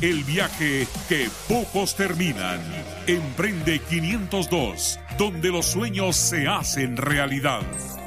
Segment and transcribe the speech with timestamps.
[0.00, 2.58] el viaje que pocos terminan.
[3.06, 7.60] Emprende 502, donde los sueños se hacen realidad.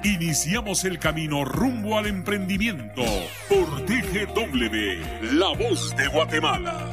[0.04, 3.04] Iniciamos el camino rumbo al emprendimiento
[3.48, 6.90] por TGW, La Voz de Guatemala.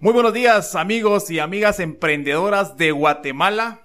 [0.00, 3.82] Muy buenos días amigos y amigas emprendedoras de Guatemala.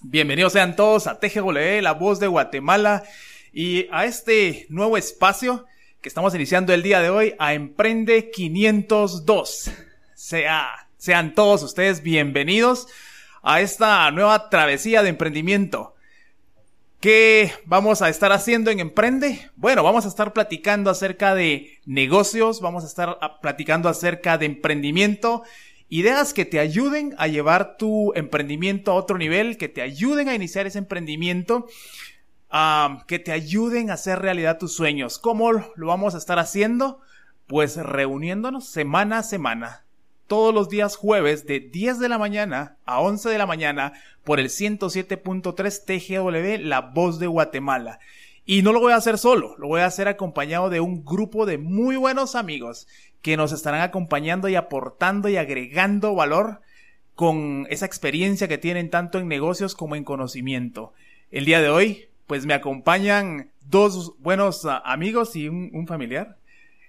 [0.00, 3.04] Bienvenidos sean todos a TGW, La Voz de Guatemala
[3.52, 5.66] y a este nuevo espacio
[6.00, 9.70] que estamos iniciando el día de hoy a Emprende 502.
[10.14, 12.88] Sea, sean todos ustedes bienvenidos
[13.42, 15.94] a esta nueva travesía de emprendimiento.
[16.98, 19.50] ¿Qué vamos a estar haciendo en Emprende?
[19.56, 25.42] Bueno, vamos a estar platicando acerca de negocios, vamos a estar platicando acerca de emprendimiento,
[25.88, 30.34] ideas que te ayuden a llevar tu emprendimiento a otro nivel, que te ayuden a
[30.34, 31.66] iniciar ese emprendimiento,
[33.06, 35.18] que te ayuden a hacer realidad tus sueños.
[35.18, 37.00] ¿Cómo lo vamos a estar haciendo?
[37.46, 39.84] Pues reuniéndonos semana a semana
[40.26, 43.92] todos los días jueves de 10 de la mañana a 11 de la mañana
[44.24, 47.98] por el 107.3 TGW La Voz de Guatemala.
[48.44, 51.46] Y no lo voy a hacer solo, lo voy a hacer acompañado de un grupo
[51.46, 52.88] de muy buenos amigos
[53.20, 56.60] que nos estarán acompañando y aportando y agregando valor
[57.14, 60.92] con esa experiencia que tienen tanto en negocios como en conocimiento.
[61.30, 66.38] El día de hoy, pues me acompañan dos buenos ah, amigos y un familiar.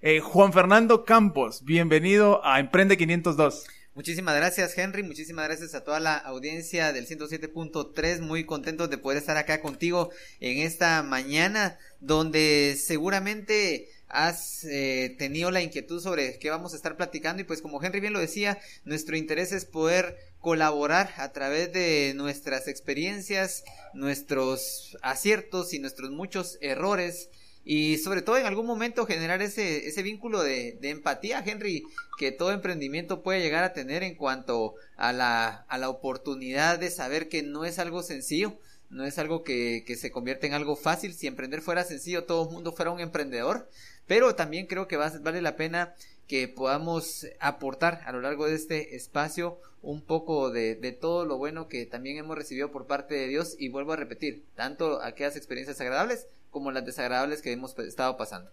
[0.01, 3.65] Eh, Juan Fernando Campos, bienvenido a Emprende 502.
[3.93, 9.17] Muchísimas gracias Henry, muchísimas gracias a toda la audiencia del 107.3, muy contentos de poder
[9.17, 16.51] estar acá contigo en esta mañana donde seguramente has eh, tenido la inquietud sobre qué
[16.51, 20.15] vamos a estar platicando y pues como Henry bien lo decía, nuestro interés es poder
[20.43, 27.29] colaborar a través de nuestras experiencias, nuestros aciertos y nuestros muchos errores
[27.63, 31.85] y sobre todo en algún momento generar ese, ese vínculo de, empatía, Henry,
[32.19, 36.91] que todo emprendimiento puede llegar a tener en cuanto a la, a la oportunidad de
[36.91, 40.75] saber que no es algo sencillo, no es algo que, que se convierte en algo
[40.75, 41.13] fácil.
[41.13, 43.69] Si emprender fuera sencillo, todo el mundo fuera un emprendedor,
[44.07, 45.95] pero también creo que vale la pena
[46.27, 51.37] que podamos aportar a lo largo de este espacio un poco de, de, todo lo
[51.37, 55.35] bueno que también hemos recibido por parte de Dios y vuelvo a repetir, tanto aquellas
[55.35, 58.49] experiencias agradables como las desagradables que hemos estado pasando.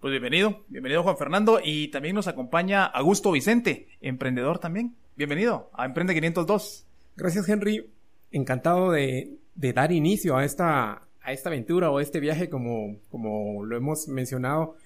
[0.00, 4.94] Pues bienvenido, bienvenido Juan Fernando y también nos acompaña Augusto Vicente, emprendedor también.
[5.16, 6.86] Bienvenido a Emprende 502.
[7.16, 7.90] Gracias Henry,
[8.30, 13.64] encantado de, de dar inicio a esta, a esta aventura o este viaje como, como
[13.64, 14.76] lo hemos mencionado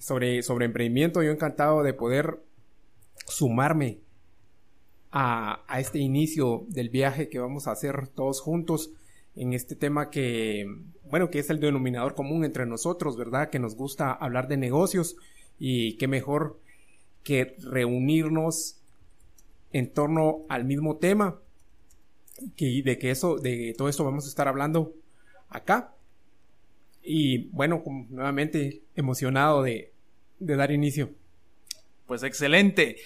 [0.00, 1.22] sobre, sobre emprendimiento.
[1.22, 2.42] Yo encantado de poder
[3.26, 4.00] sumarme
[5.12, 8.90] a, a este inicio del viaje que vamos a hacer todos juntos
[9.36, 10.66] en este tema que,
[11.08, 13.50] bueno, que es el denominador común entre nosotros, ¿verdad?
[13.50, 15.16] Que nos gusta hablar de negocios
[15.58, 16.58] y qué mejor
[17.22, 18.80] que reunirnos
[19.72, 21.38] en torno al mismo tema
[22.56, 24.94] que de que eso, de todo esto vamos a estar hablando
[25.48, 25.94] acá.
[27.02, 29.92] Y bueno, nuevamente emocionado de,
[30.38, 31.10] de dar inicio.
[32.06, 32.96] Pues excelente.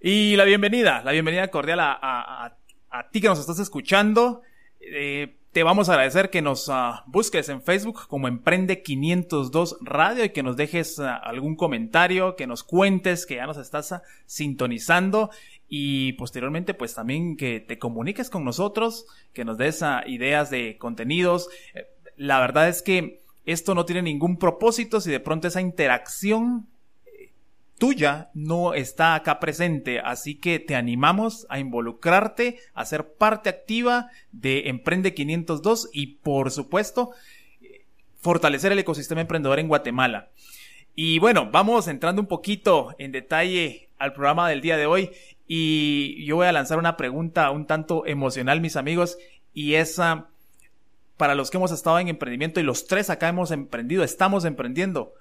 [0.00, 2.56] Y la bienvenida, la bienvenida cordial a, a,
[2.90, 4.42] a ti que nos estás escuchando.
[4.80, 10.24] Eh, te vamos a agradecer que nos ah, busques en Facebook como Emprende 502 Radio
[10.24, 14.02] y que nos dejes ah, algún comentario, que nos cuentes que ya nos estás ah,
[14.26, 15.30] sintonizando
[15.66, 21.48] y posteriormente pues también que te comuniques con nosotros, que nos des ideas de contenidos.
[21.74, 26.66] Eh, la verdad es que esto no tiene ningún propósito si de pronto esa interacción
[27.78, 34.10] tuya no está acá presente, así que te animamos a involucrarte, a ser parte activa
[34.32, 37.10] de Emprende 502 y por supuesto
[38.18, 40.30] fortalecer el ecosistema emprendedor en Guatemala.
[40.94, 45.10] Y bueno, vamos entrando un poquito en detalle al programa del día de hoy
[45.46, 49.18] y yo voy a lanzar una pregunta un tanto emocional, mis amigos,
[49.52, 50.28] y esa
[51.16, 55.14] para los que hemos estado en emprendimiento y los tres acá hemos emprendido, estamos emprendiendo.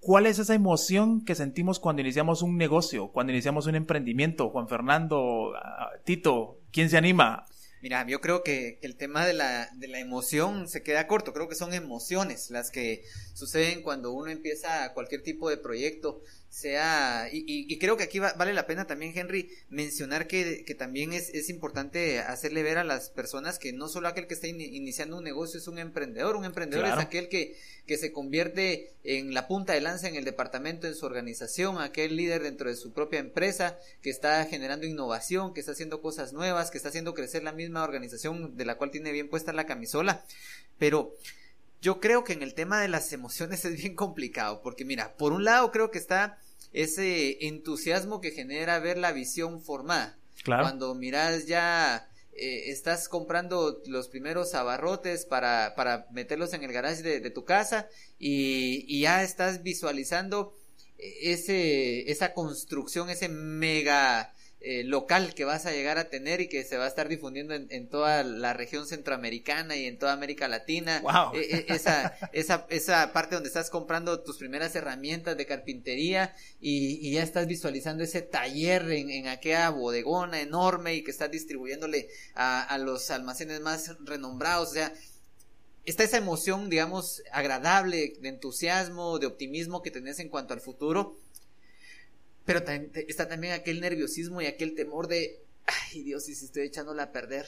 [0.00, 4.50] ¿Cuál es esa emoción que sentimos cuando iniciamos un negocio, cuando iniciamos un emprendimiento?
[4.50, 7.46] Juan Fernando, ah, Tito, ¿quién se anima?
[7.82, 11.32] Mira, yo creo que el tema de la, de la emoción se queda corto.
[11.32, 13.02] Creo que son emociones las que
[13.34, 16.20] suceden cuando uno empieza cualquier tipo de proyecto,
[16.54, 21.14] sea, y, y, creo que aquí vale la pena también, Henry, mencionar que, que también
[21.14, 25.16] es, es, importante hacerle ver a las personas que no solo aquel que está iniciando
[25.16, 27.56] un negocio es un emprendedor, un emprendedor es aquel que,
[27.86, 32.16] que se convierte en la punta de lanza en el departamento, en su organización, aquel
[32.16, 36.70] líder dentro de su propia empresa, que está generando innovación, que está haciendo cosas nuevas,
[36.70, 40.22] que está haciendo crecer la misma organización de la cual tiene bien puesta la camisola,
[40.78, 41.16] pero
[41.82, 45.32] yo creo que en el tema de las emociones es bien complicado, porque mira, por
[45.32, 46.38] un lado creo que está
[46.72, 50.16] ese entusiasmo que genera ver la visión formada.
[50.44, 50.62] Claro.
[50.62, 57.02] Cuando miras ya, eh, estás comprando los primeros abarrotes para, para meterlos en el garage
[57.02, 57.88] de, tu casa
[58.18, 60.56] y, y, ya estás visualizando
[60.98, 64.31] ese, esa construcción, ese mega
[64.64, 67.54] eh, local que vas a llegar a tener y que se va a estar difundiendo
[67.54, 71.00] en, toda la región centroamericana y en toda América Latina.
[71.00, 71.34] Wow.
[71.34, 77.12] Eh, eh, esa, esa, esa parte donde estás comprando tus primeras herramientas de carpintería y,
[77.12, 82.62] ya estás visualizando ese taller en, en, aquella bodegona enorme y que estás distribuyéndole a,
[82.62, 84.70] a los almacenes más renombrados.
[84.70, 84.92] O sea,
[85.84, 91.16] está esa emoción, digamos, agradable, de entusiasmo, de optimismo que tenés en cuanto al futuro
[92.44, 92.60] pero
[93.08, 97.12] está también aquel nerviosismo y aquel temor de, ay Dios, y si estoy echándola a
[97.12, 97.46] perder.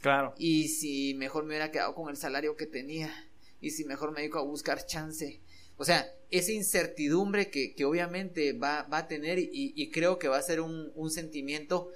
[0.00, 0.34] Claro.
[0.36, 3.12] Y si mejor me hubiera quedado con el salario que tenía.
[3.60, 5.40] Y si mejor me dedico a buscar chance.
[5.76, 10.28] O sea, esa incertidumbre que, que obviamente va, va, a tener y, y, creo que
[10.28, 11.90] va a ser un, un, sentimiento.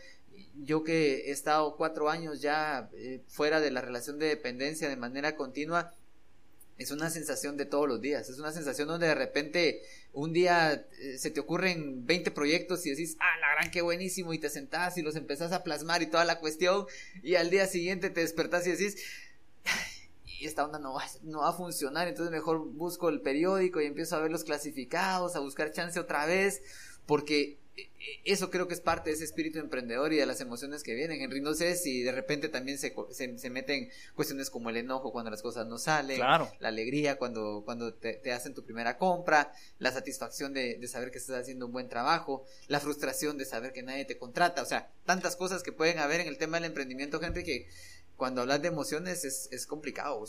[0.54, 4.96] Yo que he estado cuatro años ya eh, fuera de la relación de dependencia de
[4.96, 5.92] manera continua,
[6.78, 9.82] es una sensación de todos los días, es una sensación donde de repente
[10.12, 14.32] un día eh, se te ocurren 20 proyectos y decís, ah, la gran, qué buenísimo,
[14.32, 16.86] y te sentás y los empezás a plasmar y toda la cuestión,
[17.22, 18.96] y al día siguiente te despertás y decís,
[20.24, 23.86] y esta onda no va, no va a funcionar, entonces mejor busco el periódico y
[23.86, 26.62] empiezo a ver los clasificados, a buscar chance otra vez,
[27.06, 27.58] porque
[28.24, 31.20] eso creo que es parte de ese espíritu emprendedor y de las emociones que vienen.
[31.20, 35.30] Henry, no sé si de repente también se, se, meten cuestiones como el enojo cuando
[35.30, 40.52] las cosas no salen, la alegría cuando, cuando te, hacen tu primera compra, la satisfacción
[40.52, 44.04] de, de, saber que estás haciendo un buen trabajo, la frustración de saber que nadie
[44.04, 47.44] te contrata, o sea, tantas cosas que pueden haber en el tema del emprendimiento, Henry,
[47.44, 47.68] que
[48.16, 50.24] cuando hablas de emociones es, es complicado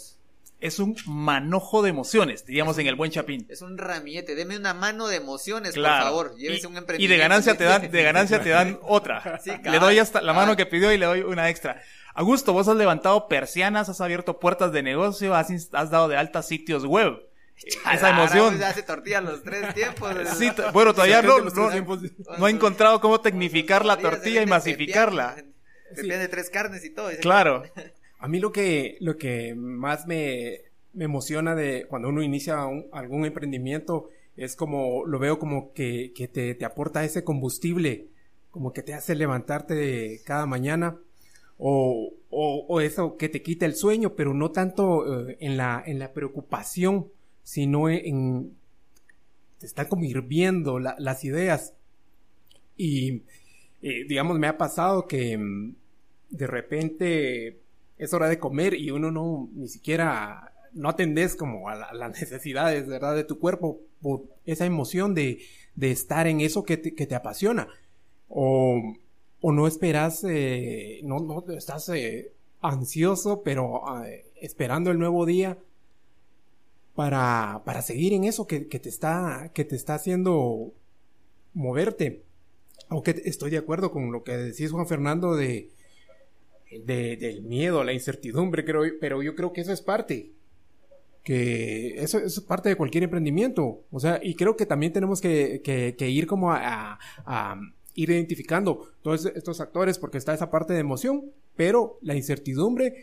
[0.60, 3.46] es un manojo de emociones, diríamos en el buen chapín.
[3.50, 7.14] Es un ramillete, deme una mano de emociones, por favor, llévese un emprendimiento.
[7.14, 9.40] Y de ganancia te dan, de ganancia te dan otra.
[9.64, 11.82] le doy hasta la mano que pidió y le doy una extra.
[12.14, 16.42] Augusto, vos has levantado persianas, has abierto puertas de negocio, has, has dado de alta
[16.42, 17.22] sitios web.
[17.94, 18.62] Esa emoción.
[18.64, 20.14] Hace tortilla los tres tiempos.
[20.38, 25.36] Sí, bueno, todavía no, no, he encontrado cómo tecnificar la tortilla y masificarla.
[25.96, 27.10] Se de tres carnes y todo.
[27.22, 27.64] Claro.
[28.20, 30.62] A mí lo que, lo que más me,
[30.94, 36.28] me emociona de cuando uno inicia algún emprendimiento es como, lo veo como que, que
[36.28, 38.08] te, te, aporta ese combustible,
[38.52, 40.98] como que te hace levantarte cada mañana,
[41.60, 45.98] o, o, eso que te quita el sueño, pero no tanto eh, en, la, en
[45.98, 47.08] la preocupación,
[47.44, 48.56] sino en,
[49.60, 51.74] te está como hirviendo las ideas.
[52.76, 53.24] Y,
[53.82, 55.76] eh, digamos, me ha pasado que mm,
[56.30, 57.60] de repente
[57.98, 62.88] es hora de comer y uno no ni siquiera no atendés como a, las necesidades,
[62.88, 63.16] ¿verdad?
[63.16, 65.40] De tu cuerpo por esa emoción de,
[65.76, 67.68] de estar en eso que te, que te apasiona.
[68.30, 68.82] O,
[69.42, 75.58] o, no esperas, eh, no, no estás eh, ansioso, pero eh, esperando el nuevo día
[76.94, 80.74] para, para seguir en eso que, que, te está, que te está haciendo
[81.54, 82.24] moverte.
[82.90, 85.70] Aunque estoy de acuerdo con lo que decís Juan Fernando de,
[86.72, 90.32] de, del miedo, la incertidumbre, creo, pero yo creo que eso es parte.
[91.24, 93.84] Que eso, es parte de cualquier emprendimiento.
[93.92, 97.00] O sea, y creo que también tenemos que, que, ir como a,
[97.96, 102.94] ir identificando todos estos actores porque está esa parte de emoción, pero la incertidumbre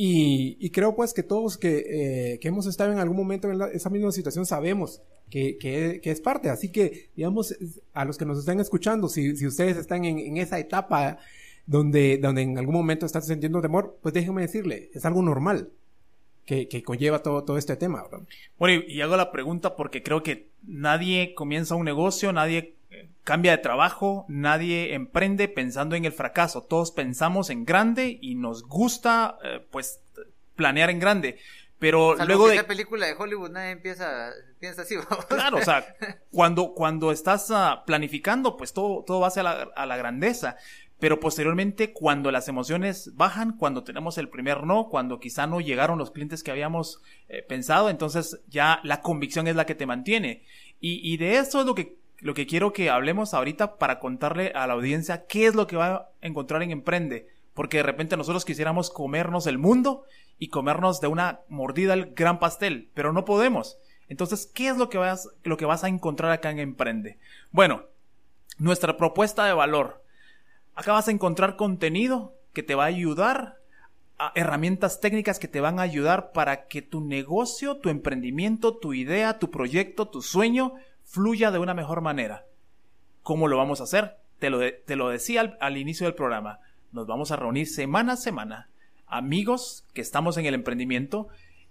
[0.00, 3.90] y, creo pues que todos que, eh, que, hemos estado en algún momento en esa
[3.90, 6.50] misma situación sabemos que, es parte.
[6.50, 7.54] Así que, digamos,
[7.92, 11.18] a los que nos están escuchando, si, ustedes están en, esa etapa
[11.68, 15.68] donde, donde en algún momento estás sintiendo temor, pues déjeme decirle, es algo normal
[16.46, 18.04] que, que conlleva todo, todo este tema.
[18.58, 23.52] Bueno, y, hago la pregunta porque creo que nadie comienza un negocio, nadie eh, cambia
[23.52, 26.62] de trabajo, nadie emprende pensando en el fracaso.
[26.62, 30.00] Todos pensamos en grande y nos gusta, eh, pues,
[30.56, 31.38] planear en grande.
[31.78, 34.96] Pero luego de la película de Hollywood nadie empieza piensa así.
[35.28, 35.94] Claro, o sea,
[36.32, 40.56] cuando cuando estás ah, planificando, pues todo todo va hacia la, a la grandeza.
[40.98, 45.98] Pero posteriormente, cuando las emociones bajan, cuando tenemos el primer no, cuando quizá no llegaron
[45.98, 50.42] los clientes que habíamos eh, pensado, entonces ya la convicción es la que te mantiene.
[50.80, 54.66] Y, de eso es lo que lo que quiero que hablemos ahorita para contarle a
[54.66, 57.28] la audiencia qué es lo que va a encontrar en Emprende.
[57.54, 60.04] Porque de repente nosotros quisiéramos comernos el mundo
[60.38, 63.78] y comernos de una mordida el gran pastel, pero no podemos.
[64.08, 67.18] Entonces, ¿qué es lo que vas, lo que vas a encontrar acá en Emprende?
[67.50, 67.84] Bueno,
[68.58, 70.02] nuestra propuesta de valor.
[70.78, 73.58] Acá vas a encontrar contenido que te va a ayudar
[74.36, 79.40] herramientas técnicas que te van a ayudar para que tu negocio, tu emprendimiento, tu idea,
[79.40, 82.44] tu proyecto, tu sueño fluya de una mejor manera.
[83.24, 84.18] ¿Cómo lo vamos a hacer?
[84.38, 86.60] Te lo, te lo decía al, inicio del programa.
[86.92, 88.68] Nos vamos a reunir semana a semana.
[89.08, 91.26] Amigos que estamos en el emprendimiento,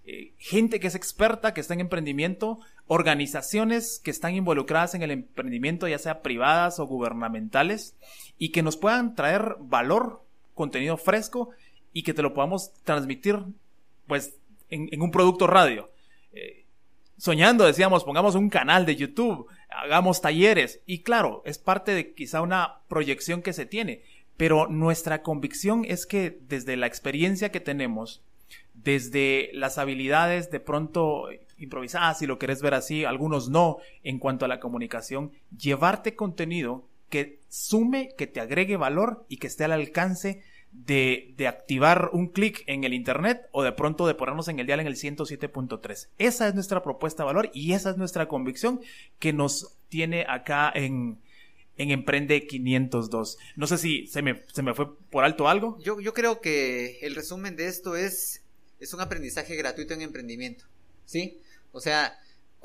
[0.09, 5.11] eh, gente que es experta, que está en emprendimiento, organizaciones que están involucradas en el
[5.11, 7.93] emprendimiento, ya sea privadas o gubernamentales,
[8.37, 10.23] y que nos puedan traer valor,
[10.55, 11.49] contenido fresco
[11.91, 13.43] y que te lo podamos transmitir
[14.07, 14.33] pues
[14.69, 15.91] en, un producto radio.
[16.31, 16.63] Eh,
[17.17, 22.41] soñando, decíamos, pongamos un canal de YouTube, hagamos talleres y claro, es parte de quizá
[22.41, 24.03] una proyección que se tiene,
[24.37, 28.21] pero nuestra convicción es que desde la experiencia que tenemos,
[28.73, 34.45] desde las habilidades de pronto improvisadas, si lo querés ver así, algunos no, en cuanto
[34.45, 39.71] a la comunicación, llevarte contenido que sume, que te agregue valor y que esté al
[39.71, 44.59] alcance de, de activar un clic en el Internet o de pronto de ponernos en
[44.59, 46.09] el dial en el 107.3.
[46.17, 48.81] Esa es nuestra propuesta de valor y esa es nuestra convicción
[49.17, 51.19] que nos tiene acá en,
[51.77, 53.37] en Emprende 502.
[53.55, 55.77] No sé si se me, se me fue por alto algo.
[55.79, 58.43] Yo, yo creo que el resumen de esto es,
[58.79, 60.65] es un aprendizaje gratuito en emprendimiento.
[61.05, 61.39] ¿Sí?
[61.71, 62.17] O sea,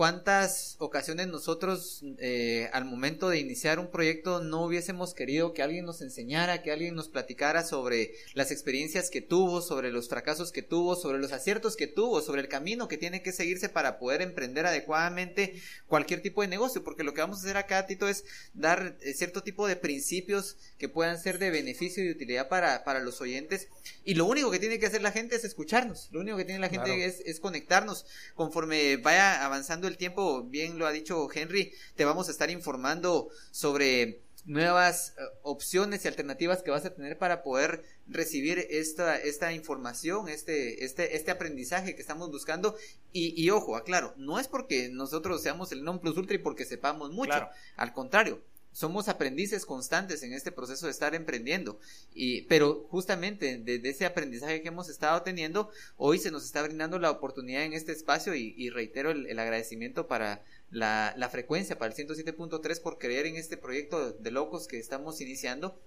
[0.03, 5.85] ¿Cuántas ocasiones nosotros eh, al momento de iniciar un proyecto no hubiésemos querido que alguien
[5.85, 10.63] nos enseñara, que alguien nos platicara sobre las experiencias que tuvo, sobre los fracasos que
[10.63, 14.23] tuvo, sobre los aciertos que tuvo, sobre el camino que tiene que seguirse para poder
[14.23, 16.83] emprender adecuadamente cualquier tipo de negocio?
[16.83, 20.57] Porque lo que vamos a hacer acá, Tito, es dar eh, cierto tipo de principios
[20.79, 23.69] que puedan ser de beneficio y utilidad para, para los oyentes.
[24.05, 26.59] Y lo único que tiene que hacer la gente es escucharnos, lo único que tiene
[26.59, 28.05] la gente es, es conectarnos
[28.35, 33.29] conforme vaya avanzando el tiempo, bien lo ha dicho Henry, te vamos a estar informando
[33.51, 39.53] sobre nuevas eh, opciones y alternativas que vas a tener para poder recibir esta, esta
[39.53, 42.77] información, este, este, este aprendizaje que estamos buscando.
[43.13, 46.65] Y, y ojo, aclaro, no es porque nosotros seamos el non plus ultra y porque
[46.65, 47.49] sepamos mucho.
[47.77, 51.79] Al contrario, somos aprendices constantes en este proceso de estar emprendiendo.
[52.15, 56.99] Y, pero justamente desde ese aprendizaje que hemos estado teniendo, hoy se nos está brindando
[56.99, 62.81] la oportunidad en este espacio y, reitero el, agradecimiento para la, frecuencia, para el 107.3
[62.81, 65.79] por creer en este proyecto de locos que estamos iniciando.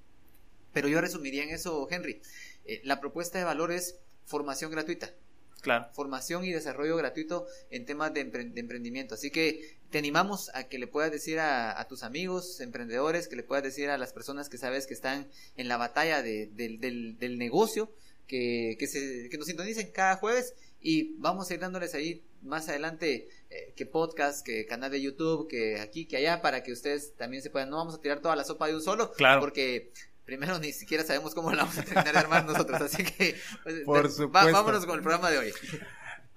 [0.72, 2.22] Pero yo resumiría en eso, Henry.
[2.66, 5.14] Eh, la propuesta de valor es formación gratuita.
[5.66, 5.90] Claro.
[5.94, 9.16] Formación y desarrollo gratuito en temas de, emprendimiento.
[9.16, 13.42] Así que te animamos a que le puedas decir a, tus amigos emprendedores, que le
[13.42, 17.92] puedas decir a las personas que sabes que están en la batalla del, negocio,
[18.28, 22.70] que, que, se, que nos sintonicen cada jueves y vamos a ir dándoles ahí más
[22.70, 27.16] adelante eh, que podcast, que canal de YouTube, que aquí, que allá, para que ustedes
[27.16, 29.42] también se puedan, no vamos a tirar toda la sopa de un solo, claro.
[29.42, 29.92] porque
[30.26, 33.82] primero ni siquiera sabemos cómo la vamos a terminar de armar nosotros, así que pues,
[33.86, 35.54] Por vámonos con el programa de hoy.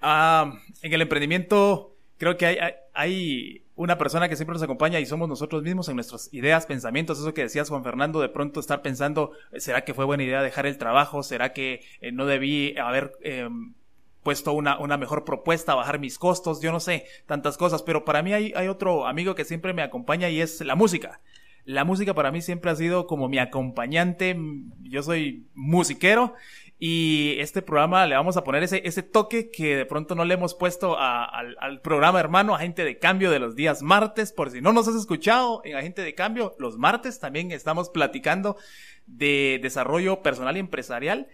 [0.01, 2.57] Ah, en el emprendimiento creo que hay,
[2.93, 7.17] hay, una persona que siempre nos acompaña y somos nosotros mismos en nuestras ideas, pensamientos,
[7.17, 10.65] eso que decías Juan Fernando, de pronto estar pensando, ¿será que fue buena idea dejar
[10.65, 11.23] el trabajo?
[11.23, 13.13] ¿Será que eh, no debí haber...
[13.21, 13.73] Em,
[14.21, 18.21] puesto una, una mejor propuesta, bajar mis costos, yo no sé, tantas cosas, pero para
[18.21, 21.21] mí hay, hay otro amigo que siempre me acompaña y es la música
[21.69, 24.35] la música para mí siempre ha sido como mi acompañante.
[24.81, 26.33] Yo soy musiquero
[26.79, 30.33] y este programa le vamos a poner ese, ese toque que de pronto no le
[30.33, 34.31] hemos puesto al, programa hermano Agente de Cambio de los días martes.
[34.31, 38.57] Por si no nos has escuchado en Agente de Cambio, los martes también estamos platicando
[39.05, 41.27] de desarrollo personal y empresarial.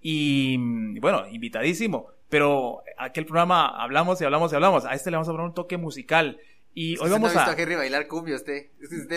[0.00, 0.56] Y
[1.00, 2.06] bueno, invitadísimo.
[2.30, 4.86] Pero aquel programa hablamos y hablamos y hablamos.
[4.86, 6.38] A este le vamos a poner un toque musical.
[6.74, 7.54] Y hoy vamos a.
[7.54, 8.68] bailar cumbia usted.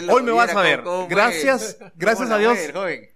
[0.09, 0.83] hoy me vas a ver.
[1.09, 2.57] gracias, gracias a Dios.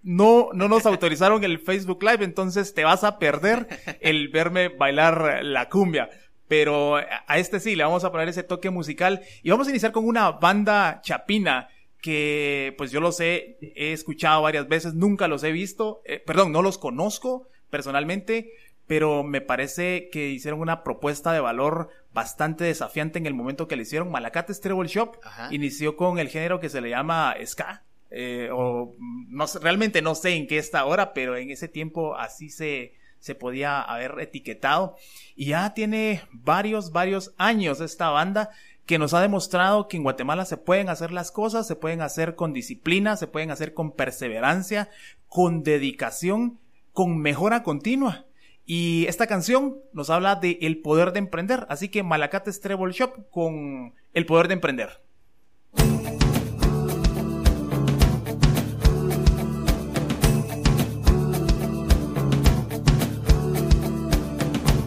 [0.02, 3.68] no, no nos autorizaron el Facebook Live, entonces te vas a perder
[4.00, 6.10] el verme bailar la cumbia.
[6.48, 9.22] Pero a este sí, le vamos a poner ese toque musical.
[9.44, 11.70] Y vamos a iniciar con una banda chapina
[12.02, 16.02] que, pues yo los he, he escuchado varias veces, nunca los he visto.
[16.06, 18.52] Eh, perdón, no los conozco personalmente
[18.90, 23.76] pero me parece que hicieron una propuesta de valor bastante desafiante en el momento que
[23.76, 24.10] le hicieron.
[24.10, 25.18] Malacate Treble Shop
[25.52, 27.84] inició con el género que se le llama ska.
[28.10, 32.50] Eh, o no realmente no sé en qué está ahora, pero en ese tiempo así
[32.50, 34.96] se, se podía haber etiquetado.
[35.36, 38.50] Y ya tiene varios, varios años esta banda
[38.88, 42.34] que nos ha demostrado que en Guatemala se pueden hacer las cosas, se pueden hacer
[42.34, 44.90] con disciplina, se pueden hacer con perseverancia,
[45.28, 46.58] con dedicación,
[46.92, 48.26] con mejora continua.
[48.72, 51.66] Y esta canción nos habla de el poder de emprender.
[51.70, 55.02] Así que Malacates Treble Shop con el poder de emprender.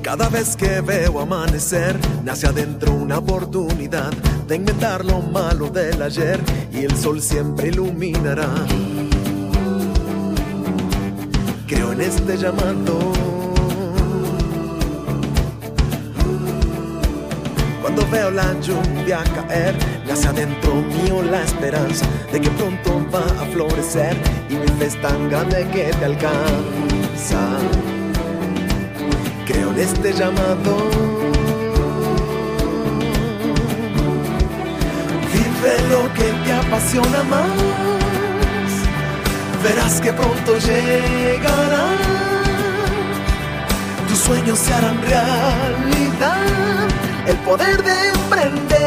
[0.00, 4.12] Cada vez que veo amanecer, nace adentro una oportunidad
[4.46, 6.38] de inventar lo malo del ayer
[6.72, 8.48] y el sol siempre iluminará.
[11.66, 13.31] Creo en este llamado.
[17.94, 19.74] Cuando veo la lluvia caer,
[20.08, 24.16] nace adentro mío la esperanza de que pronto va a florecer
[24.48, 27.58] y mi fe es tan grande que te alcanza
[29.46, 30.88] creo en este llamado.
[35.34, 37.50] Vive lo que te apasiona más,
[39.62, 41.84] verás que pronto llegará.
[44.08, 46.41] Tus sueños se harán realidad,
[47.26, 48.82] el poder de emprender.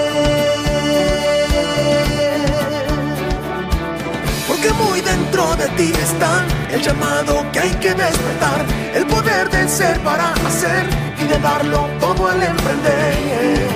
[4.47, 9.67] Porque muy dentro de ti está el llamado que hay que despertar, el poder de
[9.67, 10.85] ser para hacer
[11.19, 13.67] y de darlo todo al emprender.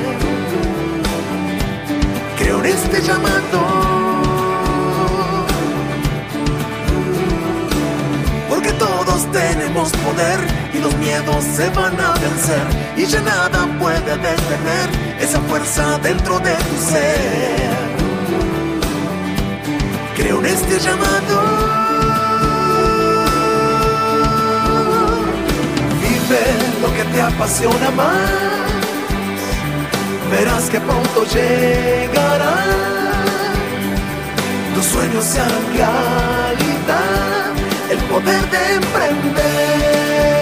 [2.38, 3.60] Creo en este llamado.
[8.50, 10.40] Porque todos tenemos poder
[10.74, 13.49] y los miedos se van a vencer y nada
[13.80, 17.70] puede detener esa fuerza dentro de tu ser.
[20.16, 21.80] Creo en este llamado.
[26.82, 28.70] lo que te apasiona más.
[30.32, 32.66] Verás que pronto llegará.
[34.76, 37.54] Tus sueños se harán realidad.
[37.90, 40.39] El poder de emprender.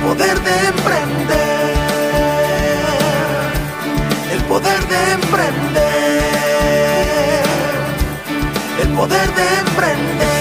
[0.00, 1.36] El poder de emprender.
[4.32, 6.22] El poder de emprender.
[8.82, 10.39] El poder de emprender.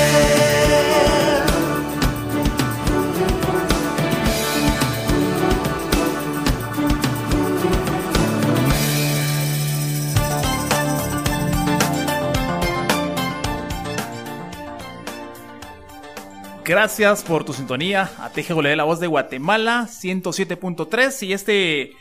[16.69, 21.93] Gracias por tu sintonía a TGW La Voz de Guatemala 107.3 y este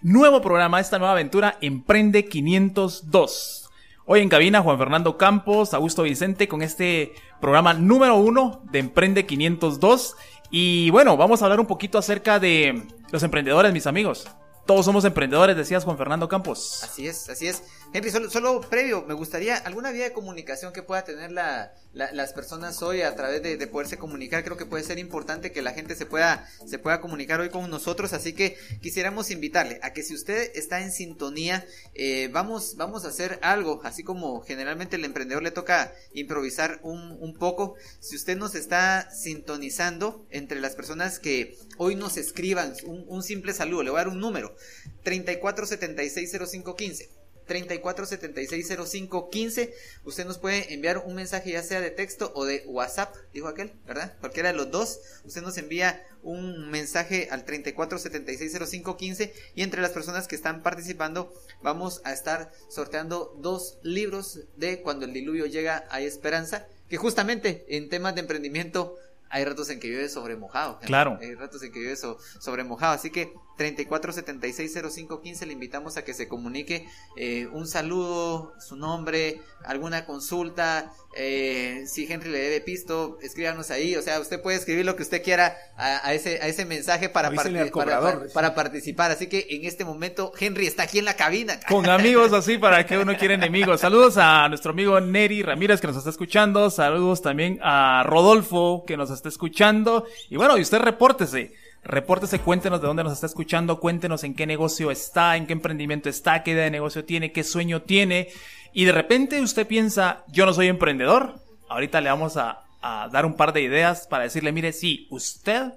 [0.00, 3.68] nuevo programa, esta nueva aventura Emprende 502.
[4.04, 9.26] Hoy en cabina Juan Fernando Campos, Augusto Vicente con este programa número uno de Emprende
[9.26, 10.14] 502
[10.52, 14.28] y bueno, vamos a hablar un poquito acerca de los emprendedores, mis amigos.
[14.66, 16.84] Todos somos emprendedores, decías Juan Fernando Campos.
[16.84, 17.64] Así es, así es.
[17.96, 22.82] Henry, solo, previo, me gustaría alguna vía de comunicación que pueda tener la, las personas
[22.82, 24.44] hoy a través de, poderse comunicar.
[24.44, 27.70] Creo que puede ser importante que la gente se pueda, se pueda comunicar hoy con
[27.70, 28.12] nosotros.
[28.12, 33.08] Así que quisiéramos invitarle a que si usted está en sintonía, eh, vamos, vamos a
[33.08, 37.76] hacer algo, así como generalmente el emprendedor le toca improvisar un, un poco.
[38.00, 43.54] Si usted nos está sintonizando entre las personas que hoy nos escriban un, un simple
[43.54, 44.54] saludo, le voy a dar un número,
[45.02, 47.25] 34760515.
[47.46, 49.72] 34760515.
[50.04, 53.72] Usted nos puede enviar un mensaje ya sea de texto o de WhatsApp, dijo aquel,
[53.86, 54.14] ¿verdad?
[54.20, 55.00] Cualquiera de los dos.
[55.24, 61.32] Usted nos envía un mensaje al 34760515 y entre las personas que están participando
[61.62, 67.64] vamos a estar sorteando dos libros de Cuando el diluvio llega hay esperanza, que justamente
[67.68, 68.96] en temas de emprendimiento
[69.28, 70.78] hay ratos en que llueve sobre mojado.
[70.80, 71.18] Claro.
[71.20, 72.92] Hay ratos en que llueve sobre mojado.
[72.92, 80.04] Así que 34760515 le invitamos a que se comunique eh, un saludo, su nombre, alguna
[80.04, 80.92] consulta.
[81.18, 83.96] Eh, si Henry le debe pisto, escríbanos ahí.
[83.96, 87.30] O sea, usted puede escribir lo que usted quiera a, ese, a ese mensaje para,
[87.30, 89.10] para, participar.
[89.10, 91.58] Así que en este momento Henry está aquí en la cabina.
[91.68, 93.80] Con amigos así para que uno quiera enemigos.
[93.80, 96.68] Saludos a nuestro amigo Neri Ramírez que nos está escuchando.
[96.70, 100.06] Saludos también a Rodolfo que nos está escuchando.
[100.28, 101.54] Y bueno, y usted repórtese
[101.86, 106.08] Repórtese, cuéntenos de dónde nos está escuchando, cuéntenos en qué negocio está, en qué emprendimiento
[106.08, 108.28] está, qué idea de negocio tiene, qué sueño tiene.
[108.72, 111.40] Y de repente usted piensa, yo no soy emprendedor.
[111.68, 115.72] Ahorita le vamos a, dar un par de ideas para decirle, mire, sí, usted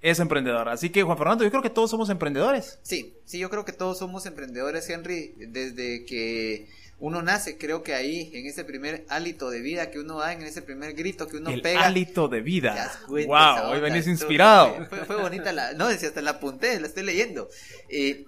[0.00, 0.68] es emprendedor.
[0.68, 2.78] Así que, Juan Fernando, yo creo que todos somos emprendedores.
[2.82, 7.94] Sí, sí, yo creo que todos somos emprendedores, Henry, desde que uno nace, creo que
[7.94, 11.36] ahí, en ese primer hálito de vida que uno da, en ese primer grito que
[11.36, 11.84] uno el pega.
[11.84, 12.90] hálito de vida.
[13.08, 14.86] Wow, hoy venís inspirado.
[15.06, 17.50] Fue, bonita la, no, decía hasta la apunté, la estoy leyendo.
[17.90, 18.24] Eh,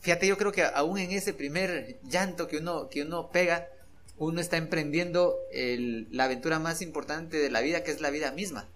[0.00, 3.68] fíjate, yo creo que aún en ese primer llanto que uno, que uno pega,
[4.16, 8.32] uno está emprendiendo el, la aventura más importante de la vida, que es la vida
[8.32, 8.66] misma.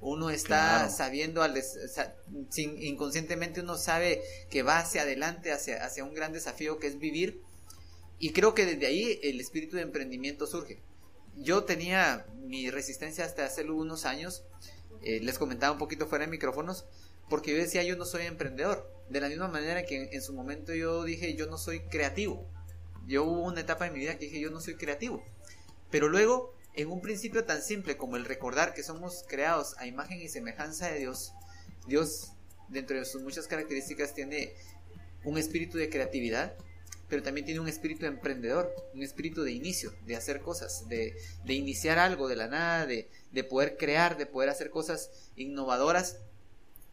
[0.00, 1.60] Uno está sabiendo, al
[2.48, 6.98] sin, inconscientemente uno sabe que va hacia adelante, hacia, hacia un gran desafío que es
[6.98, 7.42] vivir.
[8.18, 10.80] Y creo que desde ahí el espíritu de emprendimiento surge.
[11.36, 14.44] Yo tenía mi resistencia hasta hace unos años,
[15.02, 16.84] eh, les comentaba un poquito fuera de micrófonos,
[17.28, 18.90] porque yo decía yo no soy emprendedor.
[19.08, 22.46] De la misma manera que en, su momento yo dije yo no soy creativo.
[23.06, 25.22] Yo hubo una etapa en mi vida que dije yo no soy creativo.
[25.90, 30.20] Pero luego, en un principio tan simple como el recordar que somos creados a imagen
[30.20, 31.32] y semejanza de Dios,
[31.86, 32.32] Dios
[32.68, 34.54] dentro de sus muchas características tiene
[35.24, 36.54] un espíritu de creatividad,
[37.08, 41.54] pero también tiene un espíritu emprendedor, un espíritu de inicio, de hacer cosas, de, de
[41.54, 46.18] iniciar algo de la nada, de, de poder crear, de poder hacer cosas innovadoras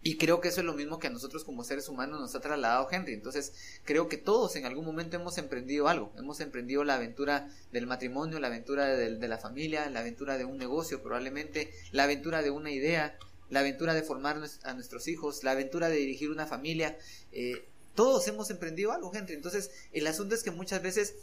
[0.07, 2.39] y creo que eso es lo mismo que a nosotros como seres humanos nos ha
[2.39, 3.15] trasladado Henry.
[3.15, 3.53] Entonces,
[3.85, 6.13] creo que todos en algún momento hemos emprendido algo.
[6.15, 10.59] Hemos emprendido la aventura del matrimonio, la aventura de, la familia, la aventura de un
[10.59, 13.17] negocio probablemente, la aventura de una idea,
[13.49, 16.99] la aventura de formar a nuestros hijos, la aventura de dirigir una familia.
[17.31, 19.33] Eh, todos hemos emprendido algo, Henry.
[19.33, 21.15] Entonces, el asunto es que muchas veces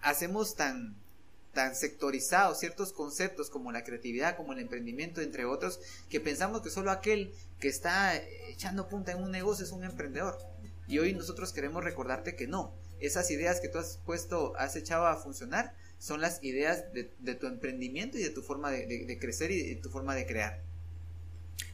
[0.00, 0.96] hacemos tan
[1.56, 5.80] tan sectorizados ciertos conceptos como la creatividad, como el emprendimiento, entre otros,
[6.10, 8.14] que pensamos que solo aquel que está
[8.48, 10.36] echando punta en un negocio es un emprendedor.
[10.86, 12.74] Y hoy nosotros queremos recordarte que no.
[13.00, 17.46] Esas ideas que tú has puesto, has echado a funcionar, son las ideas de, tu
[17.46, 20.60] emprendimiento y de tu forma de, crecer y de tu forma de crear.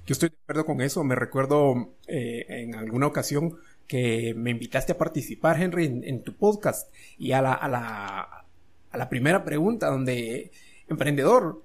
[0.06, 1.02] Yo estoy de acuerdo con eso.
[1.02, 6.92] Me recuerdo eh, en alguna ocasión que me invitaste a participar, Henry, en, tu podcast
[7.18, 8.46] y a la, a la,
[8.90, 10.50] a la primera pregunta, donde
[10.88, 11.62] emprendedor.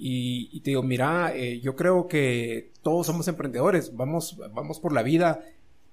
[0.00, 5.02] Y, te digo, mira, eh, yo creo que todos somos emprendedores, vamos, vamos por la
[5.02, 5.44] vida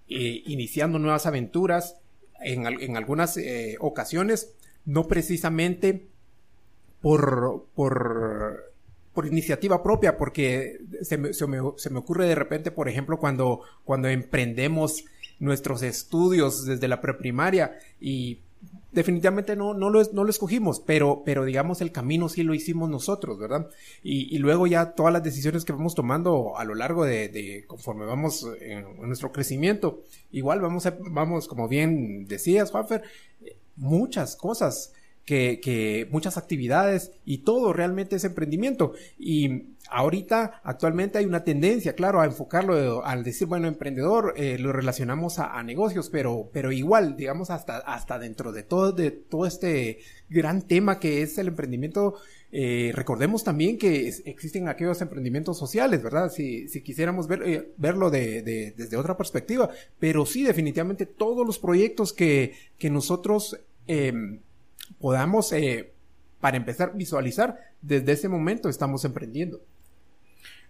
[0.08, 1.98] eh, iniciando nuevas aventuras,
[2.40, 4.54] en, en algunas eh, ocasiones,
[4.86, 6.08] no precisamente
[7.02, 8.74] por, por,
[9.14, 13.18] por iniciativa propia, porque se me, se, me, se me, ocurre de repente, por ejemplo,
[13.18, 15.06] cuando, cuando emprendemos
[15.40, 18.40] nuestros estudios desde la preprimaria y
[18.96, 22.90] definitivamente no, no, lo, no lo escogimos, pero, pero digamos el camino sí lo hicimos
[22.90, 23.70] nosotros, ¿verdad?
[24.02, 28.48] Y, luego ya todas las decisiones que vamos tomando a lo largo de, conforme vamos
[28.62, 33.04] en, nuestro crecimiento, igual vamos, a, vamos, como bien decías, Juanfer,
[33.76, 34.94] muchas cosas
[35.26, 38.94] que, que muchas actividades y todo realmente es emprendimiento.
[39.20, 44.72] Y ahorita, actualmente hay una tendencia, claro, a enfocarlo al decir, bueno, emprendedor, eh, lo
[44.72, 50.00] relacionamos a, negocios, pero, pero igual, digamos, hasta, hasta dentro de todo, de todo este
[50.30, 52.16] gran tema que es el emprendimiento,
[52.52, 56.30] eh, recordemos también que existen aquellos emprendimientos sociales, ¿verdad?
[56.30, 59.70] Si, si quisiéramos ver, eh, verlo de, de, desde otra perspectiva,
[60.00, 64.40] pero sí, definitivamente todos los proyectos que, que nosotros em,
[65.00, 65.92] podamos, eh,
[66.40, 69.62] para empezar, visualizar, desde ese momento estamos emprendiendo.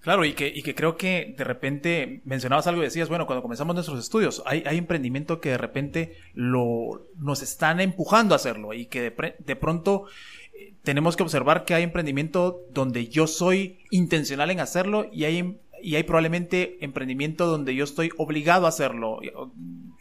[0.05, 3.41] Claro, y que, y que creo que de repente mencionabas algo y decías, bueno, cuando
[3.41, 8.85] comenzamos nuestros estudios, hay, emprendimiento que de repente lo, nos están empujando a hacerlo y
[8.85, 10.05] que de, de pronto
[10.53, 15.59] eh, tenemos que observar que hay emprendimiento donde yo soy intencional en hacerlo y hay,
[15.81, 19.21] y hay probablemente emprendimiento donde yo estoy obligado a hacerlo.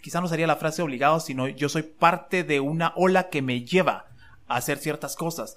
[0.03, 3.65] Quizá no sería la frase obligado, sino yo soy parte de una ola que me
[3.65, 4.05] lleva
[4.49, 5.57] a hacer ciertas cosas.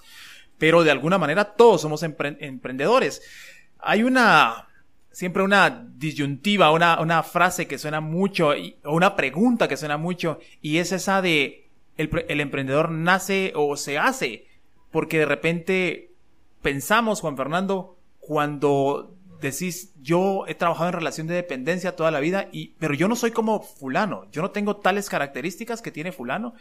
[0.58, 3.22] Pero de alguna manera todos somos emprendedores.
[3.80, 4.68] Hay una,
[5.12, 8.52] siempre una disyuntiva, una, una frase que suena mucho,
[8.84, 13.76] o una pregunta que suena mucho, y es esa de el, el emprendedor nace o
[13.78, 14.48] se hace,
[14.92, 16.12] porque de repente
[16.62, 22.50] pensamos, Juan Fernando, cuando decís, yo he trabajado en relación de dependencia toda la vida,
[22.52, 26.54] y, pero yo no soy como fulano, yo no tengo tales características que tiene fulano,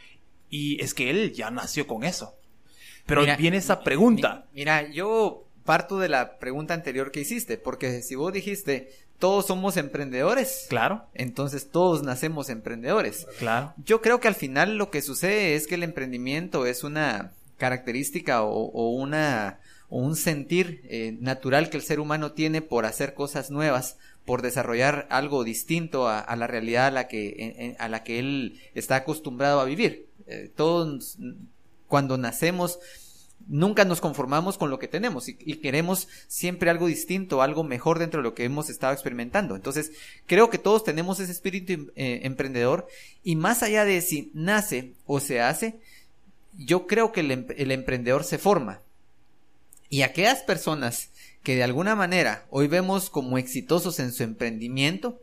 [0.49, 2.35] y es que él ya nació con eso.
[3.07, 4.47] Pero viene esa pregunta.
[4.53, 9.77] Mira, yo parto de la pregunta anterior que hiciste, porque si vos dijiste, todos somos
[9.77, 10.67] emprendedores.
[10.69, 11.05] Claro.
[11.13, 13.27] Entonces todos nacemos emprendedores.
[13.39, 13.75] Claro.
[13.85, 18.43] Yo creo que al final lo que sucede es que el emprendimiento es una característica
[18.43, 23.51] o, una o un sentir eh, natural que el ser humano tiene por hacer cosas
[23.51, 28.61] nuevas, por desarrollar algo distinto a, la realidad a la que a la que él
[28.75, 30.09] está acostumbrado a vivir.
[30.27, 31.19] Eh, todos
[31.87, 32.81] cuando nacemos
[33.47, 38.21] nunca nos conformamos con lo que tenemos y, queremos siempre algo distinto, algo mejor dentro
[38.21, 39.55] de lo que hemos estado experimentando.
[39.55, 39.93] Entonces,
[40.27, 42.87] creo que todos tenemos ese espíritu em, eh, emprendedor
[43.23, 45.79] y más allá de si nace o se hace,
[46.57, 48.81] yo creo que el, em, el emprendedor se forma.
[49.89, 51.11] Y aquellas personas
[51.43, 55.21] que de alguna manera hoy vemos como exitosos en su emprendimiento,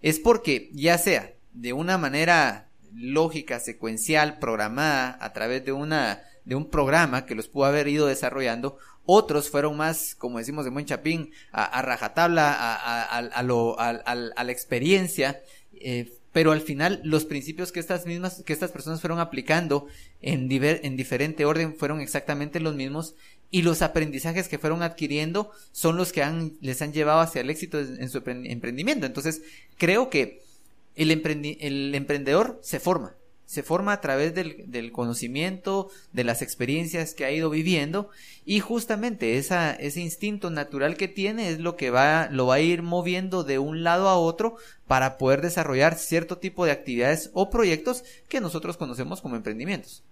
[0.00, 6.54] es porque ya sea de una manera lógica, secuencial, programada a través de una de
[6.54, 8.78] un programa que los pudo haber ido desarrollando.
[9.04, 15.42] Otros fueron más, como decimos de buen chapín, a, rajatabla, a, a, a, la experiencia.
[15.74, 19.86] Eh, pero al final los principios que estas mismas, que estas personas fueron aplicando
[20.20, 23.14] en, en diferente orden fueron exactamente los mismos
[23.50, 27.48] y los aprendizajes que fueron adquiriendo son los que han, les han llevado hacia el
[27.48, 29.06] éxito en su emprendimiento.
[29.06, 29.42] Entonces,
[29.78, 30.42] creo que
[30.94, 33.14] el, el emprendedor se forma,
[33.46, 38.10] se forma a través del, del, conocimiento, de las experiencias que ha ido viviendo
[38.44, 42.60] y justamente esa, ese instinto natural que tiene es lo que va, lo va a
[42.60, 44.56] ir moviendo de un lado a otro
[44.86, 50.02] para poder desarrollar cierto tipo de actividades o proyectos que nosotros conocemos como emprendimientos.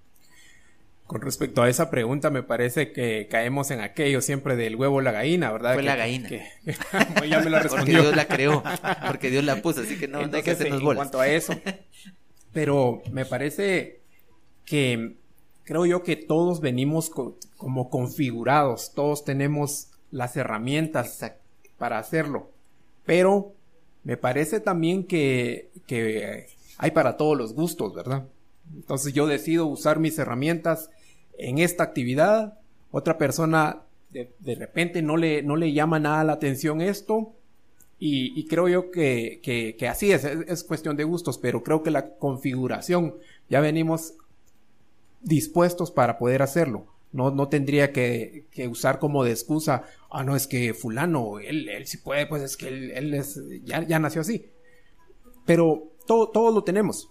[1.06, 5.00] Con respecto a esa pregunta, me parece que caemos en aquello siempre del huevo o
[5.02, 5.74] la gallina, ¿verdad?
[5.74, 6.30] Fue la gallina.
[7.28, 7.98] ya me la respondió.
[7.98, 8.62] Porque Dios la creó,
[9.06, 11.04] porque Dios la puso, así que no, hay que hacernos bolas.
[11.04, 11.54] En cuanto a eso,
[12.54, 14.00] pero me parece
[14.64, 15.16] que
[15.64, 21.32] creo yo que todos venimos como configurados, todos tenemos las herramientas
[21.76, 22.50] para hacerlo,
[23.04, 23.52] pero
[24.04, 26.46] me parece también que, que
[26.78, 28.24] hay para todos los gustos, ¿verdad?
[28.74, 30.90] Entonces yo decido usar mis herramientas
[31.36, 32.58] en esta actividad,
[32.92, 37.34] otra persona de, de repente no le, no le llama nada la atención esto,
[37.98, 42.16] y, creo yo que, que, así es, es, cuestión de gustos, pero creo que la
[42.16, 43.14] configuración
[43.48, 44.14] ya venimos
[45.22, 46.86] dispuestos para poder hacerlo.
[47.12, 51.68] No, no tendría que, que usar como de excusa, ah, no, es que fulano, él,
[51.68, 54.50] él sí puede, pues es que él, él es, ya, ya nació así.
[55.46, 57.08] Pero todo, todo lo tenemos.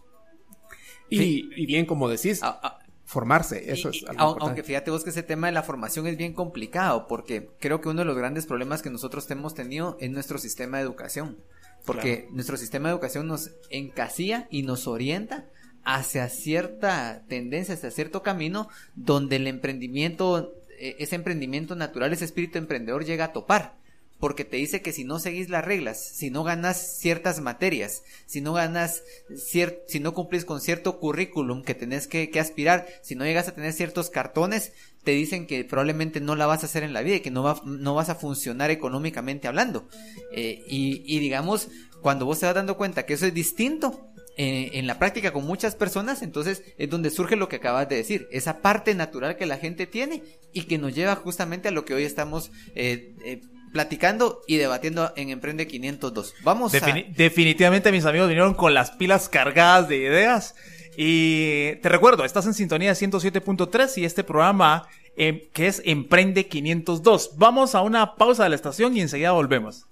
[1.10, 2.80] Y, y bien, como decís, ah, ah,
[3.14, 4.04] formarse, eso es.
[4.18, 7.88] aunque fíjate vos que ese tema de la formación es bien complicado, porque creo que
[7.88, 11.38] uno de los grandes problemas que nosotros hemos tenido es nuestro sistema de educación.
[11.86, 15.46] Porque nuestro sistema de educación nos encasilla y nos orienta
[15.84, 22.58] hacia cierta tendencia, hacia cierto camino donde el emprendimiento, e, ese emprendimiento natural, ese espíritu
[22.58, 23.76] emprendedor llega a topar
[24.24, 28.40] porque te dice que si no seguís las reglas, si no ganas ciertas materias, si
[28.40, 29.04] no ganas,
[29.36, 33.74] si no cumplís con cierto currículum que tenés que, aspirar, si no llegas a tener
[33.74, 34.72] ciertos cartones,
[35.04, 37.44] te dicen que probablemente no la vas a hacer en la vida y que no,
[37.44, 39.90] va, no vas a funcionar económicamente hablando.
[40.32, 41.68] Eh, y, digamos,
[42.02, 45.46] cuando vos te vas dando cuenta que eso es distinto, eh, en la práctica con
[45.46, 49.46] muchas personas, entonces es donde surge lo que acabas de decir, esa parte natural que
[49.46, 53.42] la gente tiene y que nos lleva justamente a lo que hoy estamos eh,
[53.74, 56.36] platicando y debatiendo en Emprende 502.
[56.44, 56.80] Vamos a...
[57.18, 60.56] Definitivamente mis amigos vinieron con las pilas cargadas de ideas.
[60.96, 67.32] Y te recuerdo, estás en sintonía 107.3 y este programa eh, que es Emprende 502.
[67.36, 69.88] Vamos a una pausa de la estación y enseguida volvemos.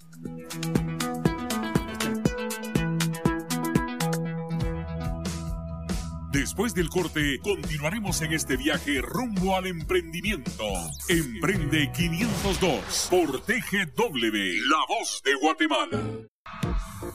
[6.31, 10.63] Después del corte, continuaremos en este viaje rumbo al emprendimiento.
[11.09, 14.35] Emprende 502 por TGW,
[14.69, 15.99] La Voz de Guatemala.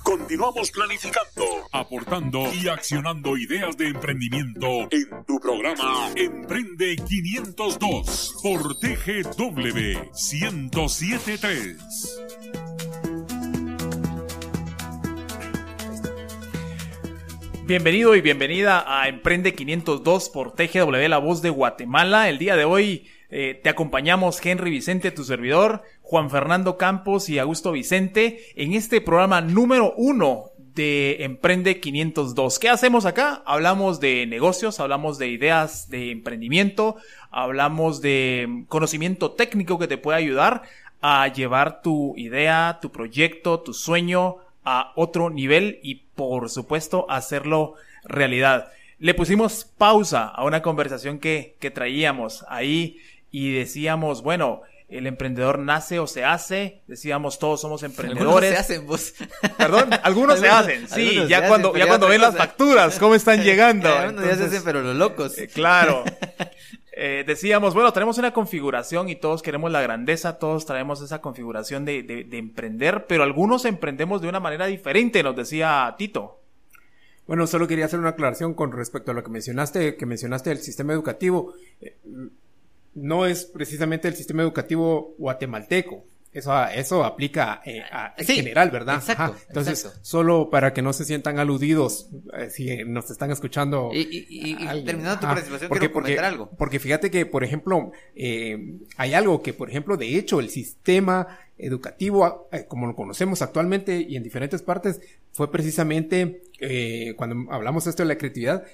[0.03, 10.11] Continuamos planificando, aportando y accionando ideas de emprendimiento en tu programa Emprende 502 por TGW
[10.13, 12.76] 1073.
[17.67, 22.29] Bienvenido y bienvenida a Emprende 502 por TGW La Voz de Guatemala.
[22.29, 27.41] El día de hoy eh, te acompañamos Henry Vicente, tu servidor, Juan Fernando Campos y
[27.41, 32.61] Augusto Vicente en este programa número uno de Emprende 502.
[32.61, 33.43] ¿Qué hacemos acá?
[33.45, 36.95] Hablamos de negocios, hablamos de ideas de emprendimiento,
[37.33, 40.63] hablamos de conocimiento técnico que te puede ayudar
[41.01, 47.75] a llevar tu idea, tu proyecto, tu sueño a otro nivel y por supuesto hacerlo
[48.05, 48.69] realidad.
[48.99, 52.99] Le pusimos pausa a una conversación que, que traíamos ahí
[53.31, 58.27] y decíamos, bueno, el emprendedor nace o se hace, decíamos todos somos emprendedores.
[58.27, 59.15] Algunos se hacen, vos.
[59.59, 63.89] Perdón, algunos, se hacen, sí, ya cuando, ya cuando ven las facturas, cómo están llegando.
[63.89, 65.37] Algunos ya se hacen, pero los locos.
[65.39, 66.05] Eh, claro.
[66.99, 71.85] Eh, decíamos, bueno, tenemos una configuración y todos queremos la grandeza, todos traemos esa configuración
[71.85, 76.41] de, de, emprender, pero algunos emprendemos de una manera diferente, nos decía Tito.
[77.27, 80.61] Bueno, solo quería hacer una aclaración con respecto a lo que mencionaste, que mencionaste del
[80.61, 81.53] sistema educativo.
[81.83, 81.99] Eh,
[82.95, 86.03] no es precisamente el sistema educativo guatemalteco.
[86.37, 88.97] Eso, eso aplica eh, a, en general, ¿verdad?
[88.97, 93.91] Exacto, Entonces, solo para que no se sientan aludidos eh, si nos están escuchando.
[93.95, 96.51] Y, y, y terminando tu participación, quiero comentar algo.
[96.59, 101.39] Porque fíjate que, por ejemplo, eh, hay algo que, por ejemplo, de hecho, el sistema
[101.57, 105.01] educativo, eh, como lo conocemos actualmente y en diferentes partes,
[105.33, 108.65] fue precisamente eh, cuando hablamos esto de la creatividad,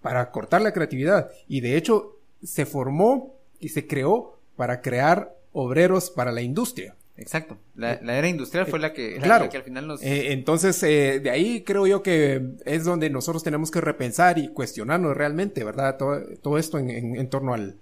[0.00, 1.30] para cortar la creatividad.
[1.46, 6.96] Y de hecho, se formó y se creó para crear obreros para la industria.
[7.16, 7.58] Exacto.
[7.74, 9.48] La, era industrial fue la que, claro.
[9.48, 10.02] que al final nos...
[10.02, 14.48] Eh, entonces, eh, de ahí creo yo que es donde nosotros tenemos que repensar y
[14.48, 15.96] cuestionarnos realmente, ¿verdad?
[15.98, 17.76] Todo, todo esto en, en, torno al,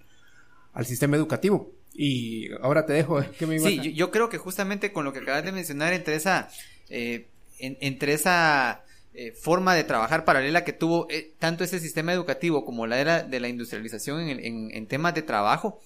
[0.73, 1.73] al, sistema educativo.
[1.95, 5.21] Y ahora te dejo, ¿qué me Sí, yo, yo, creo que justamente con lo que
[5.21, 6.49] acabas de mencionar, entre esa,
[6.89, 12.13] eh, en, entre esa eh, forma de trabajar paralela que tuvo eh, tanto ese sistema
[12.13, 15.81] educativo como la era de la industrialización en, en, en temas de trabajo,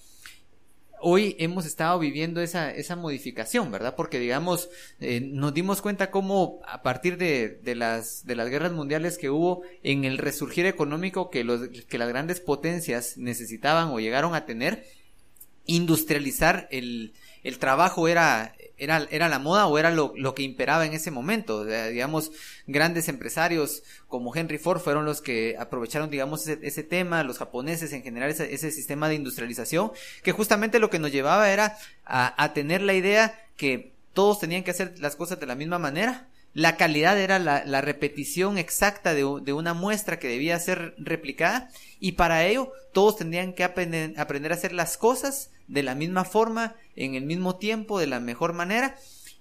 [1.07, 3.93] hoy hemos estado viviendo esa, esa modificación, ¿verdad?
[3.95, 8.71] Porque, digamos, eh, nos dimos cuenta cómo a partir de, de, las, de las guerras
[8.71, 13.99] mundiales que hubo en el resurgir económico que, los, que las grandes potencias necesitaban o
[13.99, 14.83] llegaron a tener,
[15.67, 17.13] industrializar el,
[17.43, 21.11] el trabajo era, era, era la moda o era lo, lo que imperaba en ese
[21.11, 21.65] momento.
[21.65, 22.31] digamos,
[22.67, 27.93] grandes empresarios como Henry Ford fueron los que aprovecharon, digamos, ese, ese tema, los japoneses
[27.93, 29.91] en general, ese, ese, sistema de industrialización,
[30.23, 34.63] que justamente lo que nos llevaba era a, a tener la idea que todos tenían
[34.63, 39.25] que hacer las cosas de la misma manera, la calidad era la, repetición exacta de,
[39.43, 44.53] de, una muestra que debía ser replicada y para ello todos tendrían que aprender, aprender
[44.53, 48.53] a hacer las cosas de la misma forma, en el mismo tiempo, de la mejor
[48.53, 48.95] manera.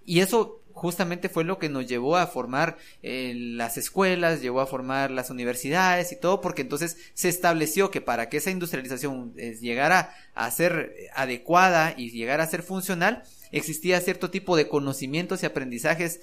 [0.05, 4.67] Y eso justamente fue lo que nos llevó a formar eh, las escuelas, llevó a
[4.67, 9.57] formar las universidades y todo, porque entonces se estableció que para que esa industrialización eh,
[9.61, 13.23] llegara a ser adecuada y llegara a ser funcional,
[13.53, 16.21] existía cierto tipo de conocimientos y aprendizajes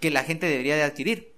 [0.00, 1.32] que la gente debería de adquirir.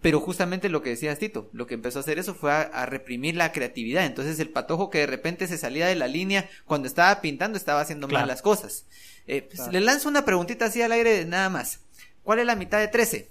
[0.00, 3.36] Pero justamente lo que decías Tito, lo que empezó a hacer eso fue a, reprimir
[3.36, 4.04] la creatividad.
[4.04, 7.80] Entonces el patojo que de repente se salía de la línea cuando estaba pintando estaba
[7.80, 8.84] haciendo mal las cosas.
[9.28, 11.80] Eh, pues, Le lanzo una preguntita así al aire nada más.
[12.24, 13.30] ¿Cuál es la mitad de 13?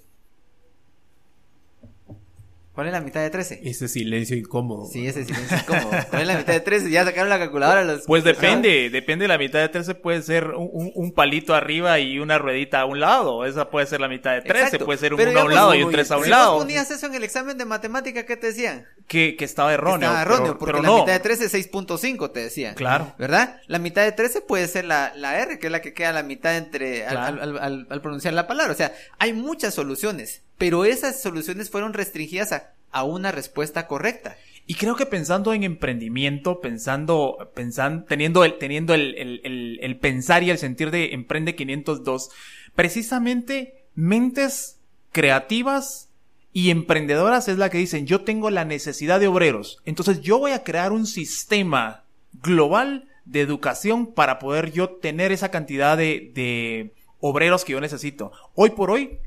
[2.74, 3.60] ¿Cuál es la mitad de 13?
[3.64, 4.86] Ese silencio incómodo.
[4.86, 5.90] Sí, ese silencio incómodo.
[6.08, 6.90] ¿Cuál es la mitad de 13?
[6.90, 8.04] Ya sacaron la calculadora los...
[8.06, 9.28] Pues depende, depende.
[9.28, 12.98] La mitad de 13 puede ser un, un, palito arriba y una ruedita a un
[12.98, 13.44] lado.
[13.44, 14.78] Esa puede ser la mitad de 13.
[14.78, 16.54] Puede ser un 1 a un lado y un 3 a un lado.
[16.54, 18.86] Si ponías eso en el examen de matemática, ¿qué te decían?
[19.12, 19.98] Que, que estaba erróneo.
[19.98, 22.74] Que estaba erróneo, porque la mitad de 13 es 6.5, te decían.
[22.74, 23.14] Claro.
[23.18, 23.60] ¿Verdad?
[23.66, 26.12] La mitad de 13 puede ser la, la R, que es la que queda a
[26.12, 28.72] la mitad entre, al, al, al, al pronunciar la palabra.
[28.72, 34.36] O sea, hay muchas soluciones, pero esas soluciones fueron restringidas a a una respuesta correcta.
[34.66, 40.44] Y creo que pensando en emprendimiento, pensando, pensando, teniendo el, teniendo el, el, el, pensar
[40.44, 42.30] y el sentir de Emprende 502,
[42.76, 44.78] precisamente mentes
[45.10, 46.10] creativas
[46.52, 50.52] y emprendedoras es la que dicen, yo tengo la necesidad de obreros, entonces yo voy
[50.52, 56.94] a crear un sistema global de educación para poder yo tener esa cantidad de, de
[57.20, 58.32] obreros que yo necesito.
[58.54, 59.18] Hoy por hoy,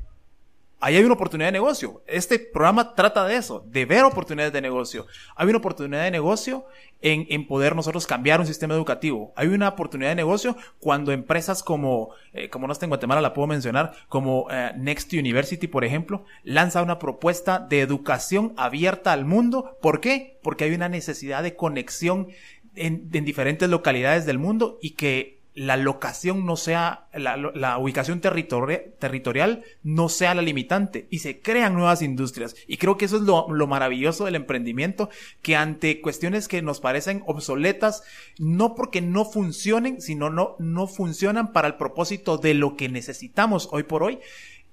[0.80, 2.02] ahí hay una oportunidad de negocio.
[2.06, 5.06] Este programa trata de eso, de ver oportunidades de negocio.
[5.34, 6.66] Hay una oportunidad de negocio
[7.00, 9.32] en, en poder nosotros cambiar un sistema educativo.
[9.36, 13.34] Hay una oportunidad de negocio cuando empresas como, eh, como no está en Guatemala, la
[13.34, 19.24] puedo mencionar, como eh, Next University, por ejemplo, lanza una propuesta de educación abierta al
[19.24, 19.76] mundo.
[19.80, 20.38] ¿Por qué?
[20.42, 22.28] Porque hay una necesidad de conexión
[22.74, 29.64] en, en diferentes localidades del mundo y que la locación no sea, la, ubicación territorial
[29.82, 32.54] no sea la limitante y se crean nuevas industrias.
[32.68, 35.08] Y creo que eso es lo, lo, maravilloso del emprendimiento,
[35.40, 38.02] que ante cuestiones que nos parecen obsoletas,
[38.38, 43.70] no porque no funcionen, sino no, no funcionan para el propósito de lo que necesitamos
[43.72, 44.18] hoy por hoy,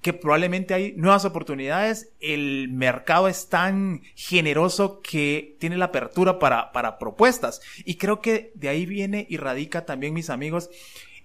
[0.04, 6.74] que probablemente hay nuevas oportunidades, el mercado es tan generoso que tiene la apertura para,
[6.74, 7.62] para propuestas.
[7.86, 10.70] Y creo que de ahí viene y radica también, mis amigos,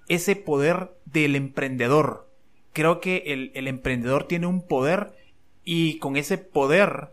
[0.07, 2.31] ese poder del emprendedor.
[2.73, 5.13] Creo que el, el emprendedor tiene un poder
[5.65, 7.11] y con ese poder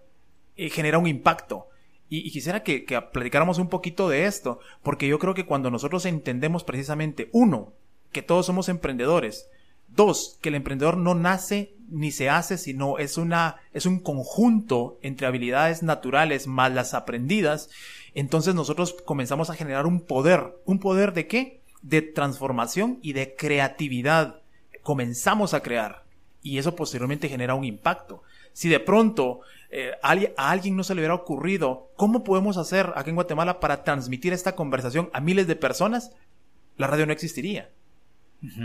[0.56, 1.68] eh, genera un impacto.
[2.08, 6.06] Y, quisiera que, que platicáramos un poquito de esto, porque yo creo que cuando nosotros
[6.06, 7.74] entendemos precisamente, uno,
[8.12, 9.50] que todos somos emprendedores,
[9.88, 14.98] Dos, que el emprendedor no nace ni se hace, sino es una, es un conjunto
[15.02, 17.70] entre habilidades naturales más las aprendidas.
[18.14, 20.58] Entonces nosotros comenzamos a generar un poder.
[20.66, 21.62] ¿Un poder de qué?
[21.82, 24.42] De transformación y de creatividad.
[24.82, 26.06] Comenzamos a crear.
[26.42, 28.24] Y eso posteriormente genera un impacto.
[28.54, 29.42] Si de pronto
[29.72, 33.84] eh, a alguien no se le hubiera ocurrido cómo podemos hacer aquí en Guatemala para
[33.84, 36.12] transmitir esta conversación a miles de personas,
[36.78, 37.70] la radio no existiría.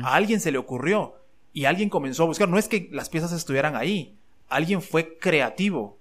[0.03, 1.15] A alguien se le ocurrió
[1.53, 2.49] y alguien comenzó a buscar.
[2.49, 4.17] No es que las piezas estuvieran ahí.
[4.49, 5.99] Alguien fue creativo.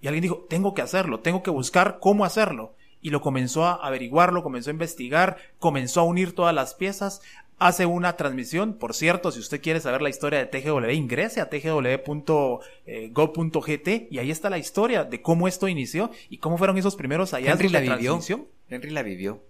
[0.00, 2.74] Y alguien dijo, tengo que hacerlo, tengo que buscar cómo hacerlo.
[3.00, 7.20] Y lo comenzó a averiguarlo, comenzó a investigar, comenzó a unir todas las piezas
[7.58, 8.74] hace una transmisión.
[8.74, 12.28] Por cierto, si usted quiere saber la historia de TGW, ingrese a tgw.go.gt
[14.10, 17.60] y ahí está la historia de cómo esto inició y cómo fueron esos primeros hallazgos
[17.60, 18.20] Henry la de vivió.
[18.68, 19.42] Henry la vivió.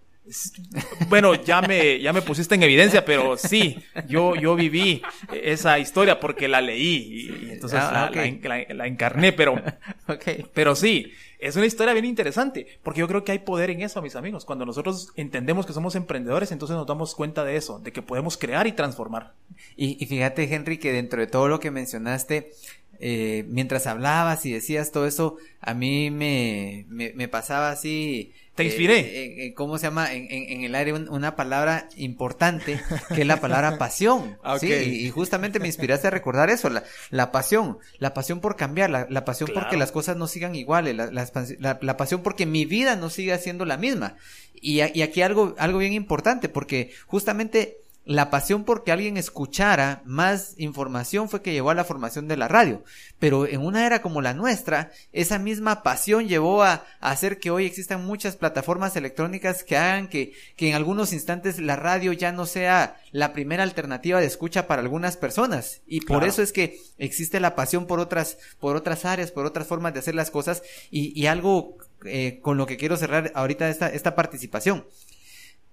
[1.09, 5.03] Bueno, ya me, ya me pusiste en evidencia, pero sí, yo, yo viví
[5.33, 8.17] esa historia porque la leí y, entonces Ah, la, ok.
[8.17, 9.61] la en- la- la encarné, pero,
[10.55, 14.01] pero sí, es una historia bien interesante, porque yo creo que hay poder en eso,
[14.01, 14.45] mis amigos.
[14.45, 18.37] Cuando nosotros entendemos que somos emprendedores, entonces nos damos cuenta de eso, de que podemos
[18.37, 19.33] crear y transformar.
[19.77, 22.53] Y, y fíjate, Henry, que dentro de todo lo que mencionaste,
[23.01, 28.33] eh, mientras hablabas y decías todo eso, a mí me, me, me pasaba así.
[28.55, 28.99] Te eh, inspiré.
[28.99, 30.13] eh, eh, ¿Cómo se llama?
[30.13, 32.81] En, en- en el aire un- una palabra importante,
[33.15, 34.37] que es la palabra pasión.
[34.43, 34.59] Ah.
[34.59, 38.57] Sí, y, y justamente me inspiraste a recordar eso, la, la pasión, la pasión por
[38.57, 39.63] cambiar, la, la pasión Claro.
[39.63, 43.65] porque las cosas no sigan iguales, la, la pasión porque mi vida no siga siendo
[43.65, 44.17] la misma.
[44.55, 50.55] Y, y aquí algo, algo bien importante, porque justamente la pasión porque alguien escuchara más
[50.59, 52.83] información fue que llevó a la formación de la radio.
[53.21, 57.53] Pero en una era como la nuestra, esa misma pasión llevó a, a hacer que
[57.53, 62.33] hoy existan muchas plataformas electrónicas que hagan que, que en algunos instantes la radio ya
[62.33, 65.83] no sea la primera alternativa de escucha para algunas personas.
[65.87, 66.27] Y por Claro.
[66.27, 70.01] eso es que existe la pasión por otras, por otras áreas, por otras formas de
[70.01, 70.65] hacer las cosas.
[70.91, 74.85] Y, y algo eh, con lo que quiero cerrar ahorita esta, esta participación.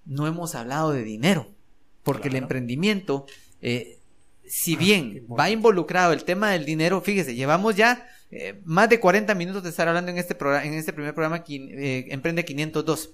[0.06, 1.48] No hemos hablado de dinero.
[2.04, 3.26] Porque el emprendimiento,
[3.62, 4.00] eh,
[4.46, 9.00] si Ah, bien va involucrado el tema del dinero, fíjese, llevamos ya eh, más de
[9.00, 13.12] 40 minutos de estar hablando en este programa, en este primer programa, eh, Emprende 502.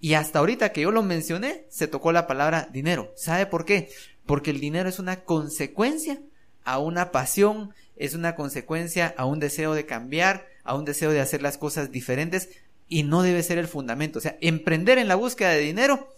[0.00, 3.12] Y hasta ahorita que yo lo mencioné, se tocó la palabra dinero.
[3.16, 3.90] ¿Sabe por qué?
[4.26, 6.20] Porque el dinero es una consecuencia
[6.64, 11.20] a una pasión, es una consecuencia a un deseo de cambiar, a un deseo de
[11.20, 12.50] hacer las cosas diferentes
[12.88, 14.18] y no debe ser el fundamento.
[14.18, 16.08] O sea, emprender en la búsqueda de dinero,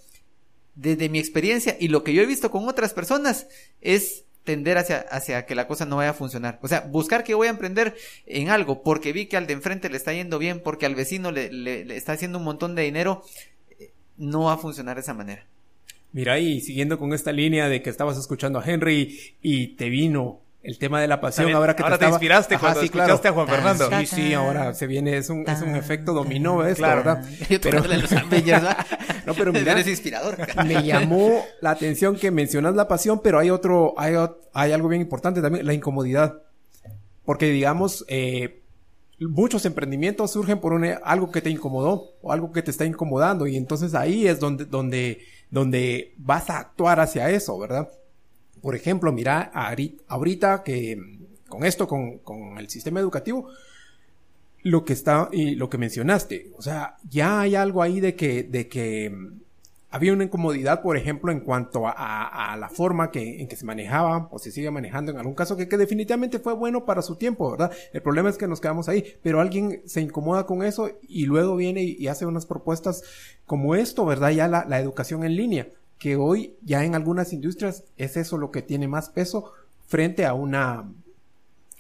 [0.81, 3.49] desde mi experiencia y lo que yo he visto con otras personas,
[3.81, 6.59] es tender hacia, hacia que la cosa no vaya a funcionar.
[6.63, 7.95] O sea, buscar que voy a emprender
[8.27, 11.31] en algo porque vi que al de enfrente le está yendo bien, porque al vecino
[11.31, 13.23] le, le- le está haciendo un montón de dinero,
[13.79, 15.45] eh, no va a funcionar de esa manera.
[16.13, 20.41] Mira, y siguiendo con esta línea de que estabas escuchando a Henry y te vino
[20.69, 22.87] el tema de la pasión, También, ahora que ahora te estaba- inspiraste Ajá, cuando sí,
[22.87, 23.29] escuchaste claro.
[23.29, 23.89] a Juan Fernando.
[24.01, 26.97] Sí, sí, ahora se viene, es un, es un efecto dominó esto, Claro.
[27.05, 27.25] ¿verdad?
[27.49, 27.83] Yo Pero-.
[29.27, 30.37] No, pero mira, Eres inspirador.
[30.67, 34.15] me llamó la atención que mencionas la pasión, pero hay otro, hay,
[34.53, 36.43] hay algo bien importante también, la incomodidad.
[37.25, 38.63] Porque digamos, eh,
[39.21, 43.47] muchos emprendimientos surgen por una- algo que te incomodó o algo que te está incomodando
[43.47, 47.89] y entonces ahí es donde, donde, donde vas a actuar hacia eso, ¿verdad?
[48.61, 51.01] Por ejemplo, mira, ahori- ahorita que
[51.49, 53.49] con esto, con, con el sistema educativo,
[54.63, 58.43] lo que está y lo que mencionaste, o sea, ya hay algo ahí de que,
[58.43, 59.41] de que mm,
[59.91, 61.93] había una incomodidad, por ejemplo, en cuanto a,
[62.53, 65.57] a- la forma que, en que se manejaba o se sigue manejando en algún caso
[65.57, 67.73] que, definitivamente fue bueno para su tiempo, ¿verdad?
[67.93, 71.57] El problema es que nos quedamos ahí, pero alguien se incomoda con eso y luego
[71.57, 73.05] viene y, hace unas propuestas
[73.47, 74.31] como esto, ¿verdad?
[74.31, 75.69] Ya la educación en línea,
[75.99, 79.53] que hoy ya en algunas industrias es eso lo que tiene más peso
[79.87, 80.85] frente a una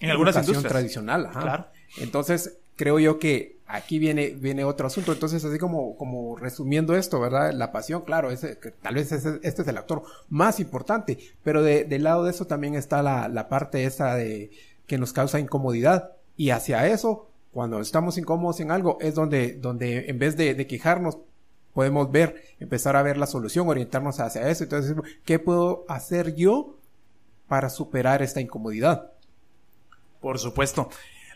[0.00, 0.64] En algunas industrias.
[0.72, 1.26] tradicional.
[1.26, 1.40] ajá.
[1.40, 1.66] Claro.
[1.98, 5.12] Entonces, creo yo que aquí viene, viene otro asunto.
[5.12, 7.52] Entonces, así como, como resumiendo esto, ¿verdad?
[7.52, 11.62] La pasión, claro, ese, que tal vez ese- este es el actor más importante, pero
[11.62, 14.50] de, del lado de eso también está la, la parte esa de
[14.86, 16.12] que nos causa incomodidad.
[16.36, 20.66] Y hacia eso, cuando estamos incómodos en algo, es donde, donde en vez de, de
[20.66, 21.18] quejarnos,
[21.78, 24.64] podemos ver, empezar a ver la solución, orientarnos hacia eso.
[24.64, 26.76] Entonces, ¿qué puedo hacer yo
[27.46, 29.12] para superar esta incomodidad?
[30.20, 30.90] Por supuesto.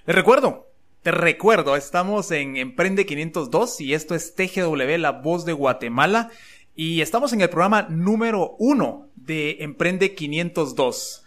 [0.05, 0.67] Les recuerdo,
[1.03, 6.33] te recuerdo, estamos en Emprende 502 y esto es TGW, la voz de Guatemala.
[6.75, 11.25] Y estamos en el programa número uno de Emprende 502.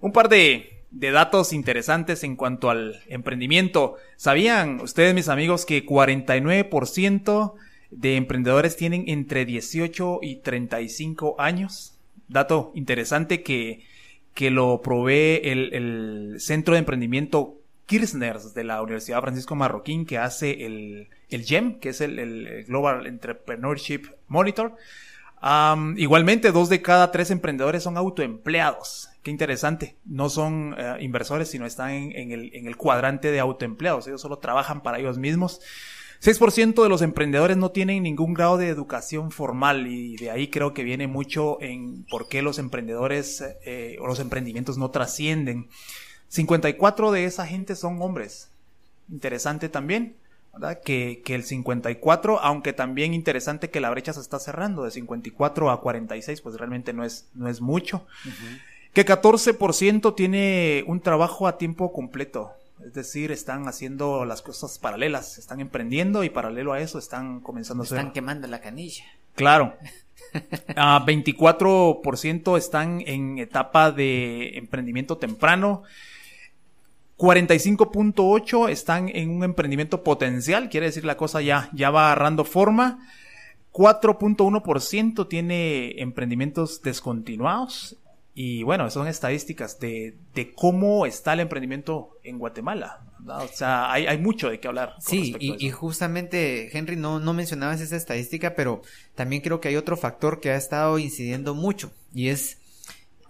[0.00, 3.98] Un par de, de datos interesantes en cuanto al emprendimiento.
[4.16, 7.54] ¿Sabían ustedes, mis amigos, que 49%
[7.90, 11.98] de emprendedores tienen entre 18 y 35 años?
[12.28, 13.84] Dato interesante que,
[14.34, 20.18] que lo provee el, el Centro de Emprendimiento Kirchner de la Universidad Francisco Marroquín, que
[20.18, 24.76] hace el, el GEM, que es el, el Global Entrepreneurship Monitor.
[25.96, 29.08] Igualmente, dos de cada tres emprendedores son autoempleados.
[29.22, 29.96] Qué interesante.
[30.04, 34.06] No son eh, inversores, sino están en el, en el cuadrante de autoempleados.
[34.06, 35.60] Ellos solo trabajan para ellos mismos.
[36.22, 40.74] 6% de los emprendedores no tienen ningún grado de educación formal y de ahí creo
[40.74, 45.68] que viene mucho en por qué los emprendedores eh, o los emprendimientos no trascienden.
[46.28, 48.48] 54 de esa gente son hombres.
[49.08, 50.16] Interesante también.
[50.52, 50.80] ¿verdad?
[50.82, 55.70] Que, que el 54, aunque también interesante que la brecha se está cerrando de 54
[55.70, 58.04] a 46, pues realmente no es, no es mucho.
[58.92, 62.50] Que 14% tiene un trabajo a tiempo completo.
[62.84, 67.82] Es decir, están haciendo las cosas paralelas, están emprendiendo y paralelo a eso están comenzando
[67.82, 67.98] a hacer.
[67.98, 69.04] Están quemando la canilla.
[69.34, 69.76] Claro.
[70.76, 75.84] Ah, 24% están en etapa de emprendimiento temprano.
[77.16, 82.98] 45.8 están en un emprendimiento potencial, quiere decir la cosa ya, ya va agarrando forma.
[83.72, 87.96] 4.1% tiene emprendimientos descontinuados.
[88.40, 93.04] Y bueno, son estadísticas de, de cómo está el emprendimiento en Guatemala.
[93.26, 94.92] O sea, hay, hay mucho de qué hablar.
[94.92, 95.56] con Sí, a y, eso.
[95.58, 98.82] y justamente, Henry, no, no mencionabas esa estadística, pero
[99.16, 102.58] también creo que hay otro factor que ha estado incidiendo mucho, y es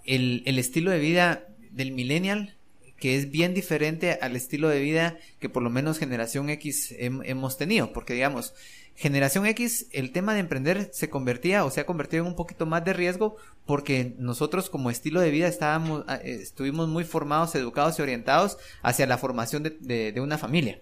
[0.05, 2.55] el, el estilo de vida del millennial,
[3.01, 7.23] que es bien diferente al estilo de vida que por lo menos generación X hem-
[7.25, 8.53] hemos tenido, porque digamos,
[8.99, 12.67] generación X, el tema de emprender se convertía o se ha convertido en un poquito
[12.67, 17.55] más de riesgo porque nosotros como estilo de vida estábamos, ah, eh, estuvimos muy formados,
[17.55, 20.81] educados y orientados hacia la formación de, de- de una familia.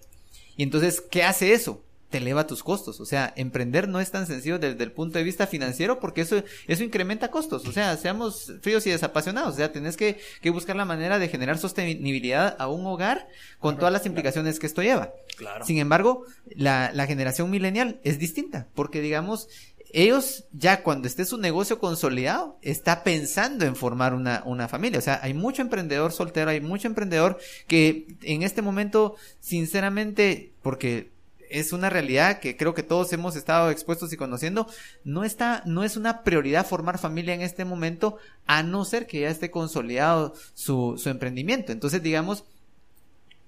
[0.55, 1.83] Y entonces, ¿qué hace eso?
[2.09, 2.99] Te eleva tus costos.
[2.99, 6.43] O sea, emprender no es tan sencillo desde el punto de vista financiero porque eso,
[6.67, 7.67] eso incrementa costos.
[7.67, 9.55] O sea, seamos fríos y desapasionados.
[9.55, 13.27] O sea, tenés que, que buscar la manera de generar sostenibilidad a un hogar
[13.59, 15.11] con todas las implicaciones que esto lleva.
[15.37, 15.65] Claro.
[15.65, 19.49] Sin embargo, la, la generación millennial es distinta porque, digamos,
[19.93, 24.99] ellos ya cuando esté su negocio consolidado, está pensando en formar una, una familia.
[24.99, 27.37] O sea, hay mucho emprendedor soltero, hay mucho emprendedor
[27.67, 31.11] que en este momento, sinceramente, porque
[31.49, 34.67] es una realidad que creo que todos hemos estado expuestos y conociendo,
[35.03, 39.21] no está, no es una prioridad formar familia en este momento, a no ser que
[39.21, 41.71] ya esté consolidado su, su emprendimiento.
[41.71, 42.43] Entonces, digamos,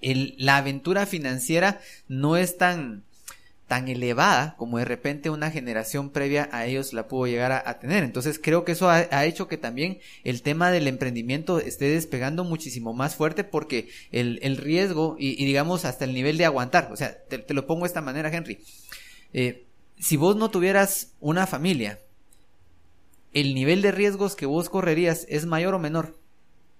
[0.01, 3.03] el, la aventura financiera no es tan,
[3.69, 7.79] tan elevada como de repente una generación previa a ellos la pudo llegar a, a
[7.79, 8.03] tener.
[8.03, 12.43] Entonces creo que eso ha, ha hecho que también el tema del emprendimiento esté despegando
[12.43, 16.89] muchísimo más fuerte porque el, el riesgo y, y digamos hasta el nivel de aguantar,
[16.91, 18.59] o sea, te, te lo pongo de esta manera, Henry.
[19.31, 19.65] Eh,
[19.99, 21.99] si vos no tuvieras una familia,
[23.33, 26.17] el nivel de riesgos que vos correrías es mayor o menor.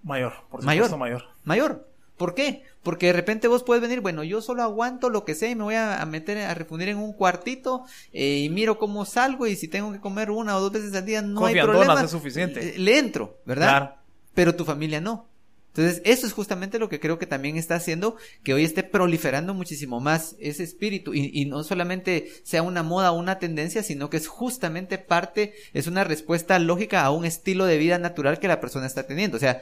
[0.01, 0.85] Mayor, por Mayor.
[0.85, 1.23] supuesto, mayor.
[1.43, 1.87] Mayor.
[2.19, 2.63] ¿Por qué?
[2.83, 5.63] Porque de repente vos puedes venir, bueno, yo solo aguanto lo que sea y me
[5.63, 9.69] voy a, meter a refundir en un cuartito eh, y miro cómo salgo y si
[9.69, 12.03] tengo que comer una o dos veces al día no hay problema.
[12.03, 12.73] es suficiente.
[12.73, 13.67] Le, le entro, ¿verdad?
[13.69, 13.95] Claro.
[14.33, 15.29] Pero tu familia no.
[15.69, 19.53] Entonces, eso es justamente lo que creo que también está haciendo que hoy esté proliferando
[19.53, 24.09] muchísimo más ese espíritu y, y no solamente sea una moda o una tendencia, sino
[24.09, 28.49] que es justamente parte, es una respuesta lógica a un estilo de vida natural que
[28.49, 29.37] la persona está teniendo.
[29.37, 29.61] O sea,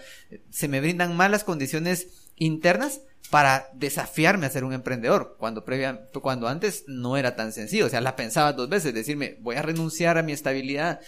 [0.50, 6.48] se me brindan malas condiciones internas para desafiarme a ser un emprendedor, cuando previa, cuando
[6.48, 10.18] antes no era tan sencillo, o sea, la pensaba dos veces, decirme, voy a renunciar
[10.18, 11.02] a mi estabilidad,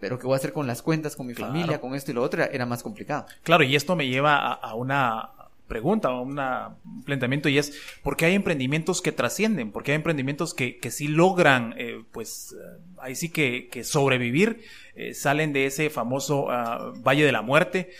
[0.00, 1.52] pero ¿qué voy a hacer con las cuentas, con mi Claro.
[1.52, 2.42] familia, con esto y lo otro?
[2.42, 3.26] Era, más complicado.
[3.42, 5.30] Claro, y esto me lleva a, a una
[5.68, 9.72] pregunta, a una- un planteamiento, y es, ¿por qué hay emprendimientos que trascienden?
[9.72, 13.84] ¿Por qué hay emprendimientos que, que sí logran, eh, pues, eh, ahí sí que, que
[13.84, 14.62] sobrevivir,
[14.96, 17.90] eh, salen de ese famoso ah, Valle de la Muerte?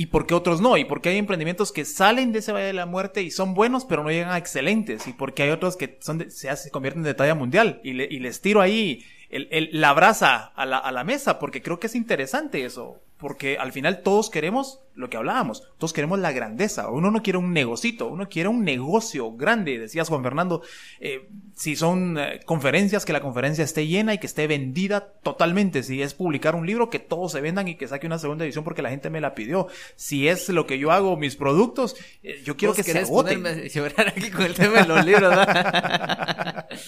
[0.00, 0.76] ¿Y por qué otros no?
[0.76, 3.52] ¿Y por qué hay emprendimientos que salen de ese Valle de la Muerte y son
[3.54, 5.08] buenos, pero no llegan a excelentes?
[5.08, 7.80] ¿Y por qué hay otros que son de- se, se convierten de talla mundial?
[7.82, 11.40] Y, le- y les tiro ahí el, el- la brasa a la, a la mesa,
[11.40, 13.00] porque creo que es interesante eso.
[13.18, 16.90] Porque al final todos queremos lo que hablábamos, todos queremos la grandeza.
[16.90, 19.78] Uno no quiere un negocito, uno quiere un negocio grande.
[19.78, 20.62] Decías Juan Fernando,
[20.98, 25.84] eh, si son eh, conferencias, que la conferencia esté llena y que esté vendida totalmente.
[25.84, 28.64] Si es publicar un libro, que todos se vendan y que saque una segunda edición
[28.64, 29.68] porque la gente me la pidió.
[29.94, 31.94] Si es lo que yo hago, mis productos,
[32.24, 33.42] eh, yo quiero que se agoten.
[33.42, 36.68] ponerme a llorar aquí con el tema de los libros, ¿verdad?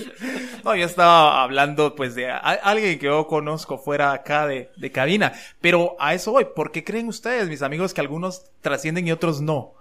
[0.65, 5.33] No, yo estaba hablando pues de alguien que yo conozco fuera acá de, de cabina.
[5.61, 6.47] Pero a eso voy.
[6.55, 9.75] ¿Por qué creen ustedes, mis amigos, que algunos trascienden y otros no?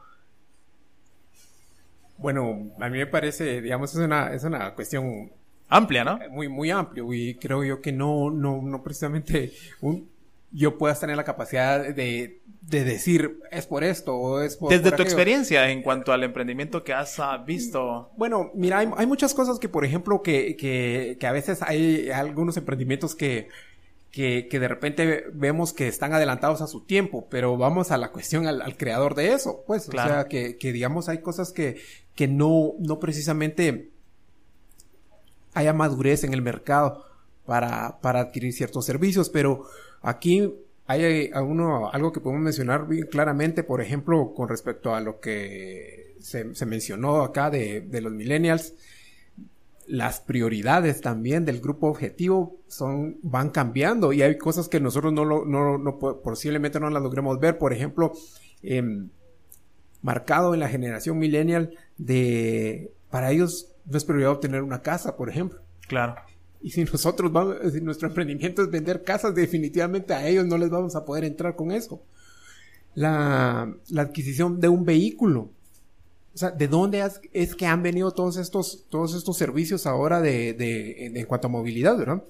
[2.17, 5.31] Bueno, a mí me parece, digamos, es una, es una cuestión
[5.69, 6.19] Amplia, ¿no?
[6.31, 10.09] muy, muy amplio y creo yo que no, no, no precisamente un,
[10.51, 14.89] yo pueda tener la capacidad de, de decir es por esto o es por Desde
[14.89, 18.09] por tu experiencia en cuanto al emprendimiento que has visto.
[18.17, 22.09] Bueno, mira, hay, hay muchas cosas que, por ejemplo, que, que, que a veces hay
[22.09, 23.49] algunos emprendimientos que,
[24.11, 28.11] que, que de repente vemos que están adelantados a su tiempo, pero vamos a la
[28.11, 30.09] cuestión al, al creador de eso, pues, Claro.
[30.09, 31.77] o sea, que, que digamos hay cosas que,
[32.15, 33.91] que no, no precisamente
[35.53, 37.05] haya madurez en el mercado
[37.45, 39.65] para, para adquirir ciertos servicios, pero
[40.01, 40.53] aquí
[40.85, 46.15] hay alguno, algo que podemos mencionar bien claramente, por ejemplo, con respecto a lo que
[46.19, 48.73] se, se mencionó acá de, de los millennials.
[49.89, 55.25] Las prioridades también del grupo objetivo son, van cambiando y hay cosas que nosotros no,
[55.25, 57.57] lo, no, no posiblemente no las logremos ver.
[57.57, 58.13] Por ejemplo,
[58.61, 59.09] em,
[60.03, 65.27] marcado en la generación millennial de, para ellos no es prioridad obtener una casa, por
[65.27, 65.59] ejemplo.
[65.87, 66.15] Claro.
[66.61, 70.69] Y si nosotros vamos, si nuestro emprendimiento es vender casas, definitivamente a ellos no les
[70.69, 72.03] vamos a poder entrar con eso.
[72.93, 75.49] La, la adquisición de un vehículo.
[76.33, 80.53] O sea, ¿de dónde es, que han venido todos estos, todos estos servicios ahora de,
[80.53, 82.23] de, en cuanto a movilidad, verdad?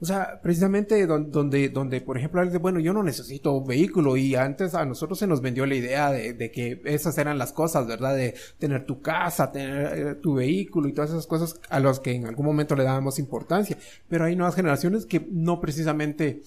[0.00, 4.34] O sea, precisamente donde, donde, por ejemplo, alguien dice, bueno, yo no necesito vehículo y
[4.34, 8.14] antes a nosotros se nos vendió la idea de, que esas eran las cosas, ¿verdad?
[8.14, 12.12] De tener tu casa, tener eh, tu vehículo y todas esas cosas a las que
[12.12, 13.78] en algún momento le dábamos importancia.
[14.08, 16.42] Pero hay nuevas generaciones que no precisamente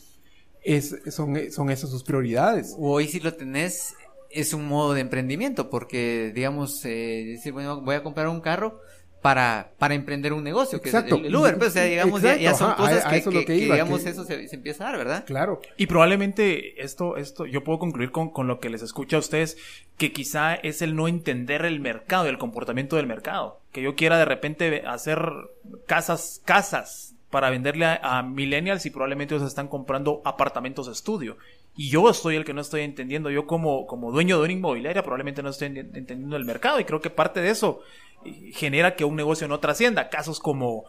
[0.64, 2.76] es, son, son esas sus prioridades.
[2.78, 3.96] Hoy si lo tenés
[4.32, 8.82] es un modo de emprendimiento porque, digamos, eh, decir, bueno, voy a comprar un carro
[9.22, 11.16] para, para emprender un negocio, que Exacto.
[11.16, 14.84] es el, Uber, pues, o sea, digamos, ya, son cosas que, digamos, eso se, empieza
[14.84, 15.26] a dar, ¿verdad?
[15.26, 15.60] Claro.
[15.76, 19.58] Y probablemente esto, esto, yo puedo concluir con, con lo que les escucha a ustedes,
[19.98, 23.60] que quizá es el no entender el mercado y el comportamiento del mercado.
[23.72, 25.20] Que yo quiera de repente hacer
[25.88, 31.38] casas, casas para venderle a, millennials y probablemente ellos están comprando apartamentos de estudio.
[31.78, 35.04] Y yo soy el que no estoy entendiendo, yo como, como dueño de una inmobiliaria
[35.04, 37.82] probablemente no estoy entendiendo el mercado y creo que parte de eso
[38.54, 40.10] genera que un negocio no trascienda.
[40.10, 40.86] Casos como,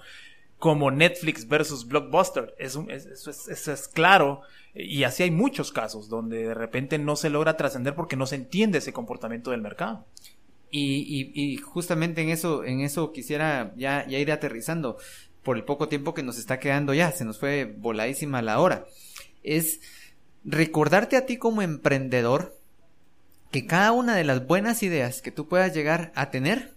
[0.59, 4.41] como Netflix versus Blockbuster, eso es, claro.
[4.74, 8.36] Y así hay muchos casos donde de repente no se logra trascender porque no se
[8.36, 10.07] entiende ese comportamiento del mercado.
[10.70, 14.97] Y, justamente en eso, en eso quisiera ya, ya ir aterrizando
[15.43, 18.86] por el poco tiempo que nos está quedando ya, se nos fue voladísima la hora.
[19.43, 19.80] Es
[20.49, 22.59] recordarte a ti como emprendedor
[23.51, 26.74] que cada una de las buenas ideas que tú puedas llegar a tener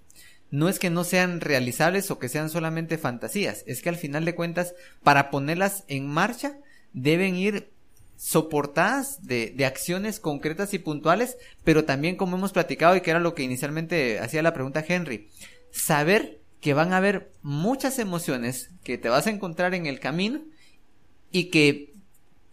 [0.50, 4.26] no es que no sean realizables o que sean solamente fantasías, es que al final
[4.26, 6.58] de cuentas, para ponerlas en marcha,
[6.92, 7.72] deben ir
[8.18, 13.22] soportadas de, de, acciones concretas y puntuales, pero también como hemos platicado y que era
[13.22, 15.30] lo que inicialmente hacía la pregunta Henry,
[15.72, 20.42] saber que van a haber muchas emociones que te vas a encontrar en el camino
[21.32, 21.91] y que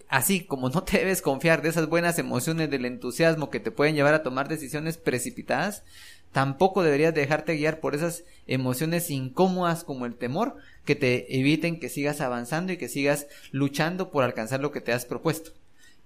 [0.08, 3.94] así como no te debes confiar de esas buenas emociones del entusiasmo que te pueden
[3.94, 5.82] llevar a tomar decisiones precipitadas,
[6.32, 11.88] Tampoco deberías dejarte guiar por esas emociones incómodas como el temor que te eviten que
[11.88, 15.52] sigas avanzando y que sigas luchando por alcanzar lo que te has propuesto.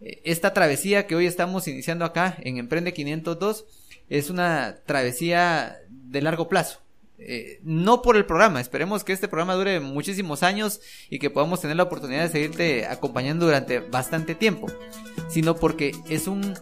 [0.01, 3.65] Eh, esta travesía que hoy estamos iniciando acá en Emprende 502
[4.09, 6.82] es una travesía de largo plazo.
[7.27, 11.61] Eh, no por el programa, esperemos que este programa dure muchísimos años y que podamos
[11.61, 14.67] tener la oportunidad de seguirte acompañando durante bastante tiempo,
[15.29, 16.55] sino porque es un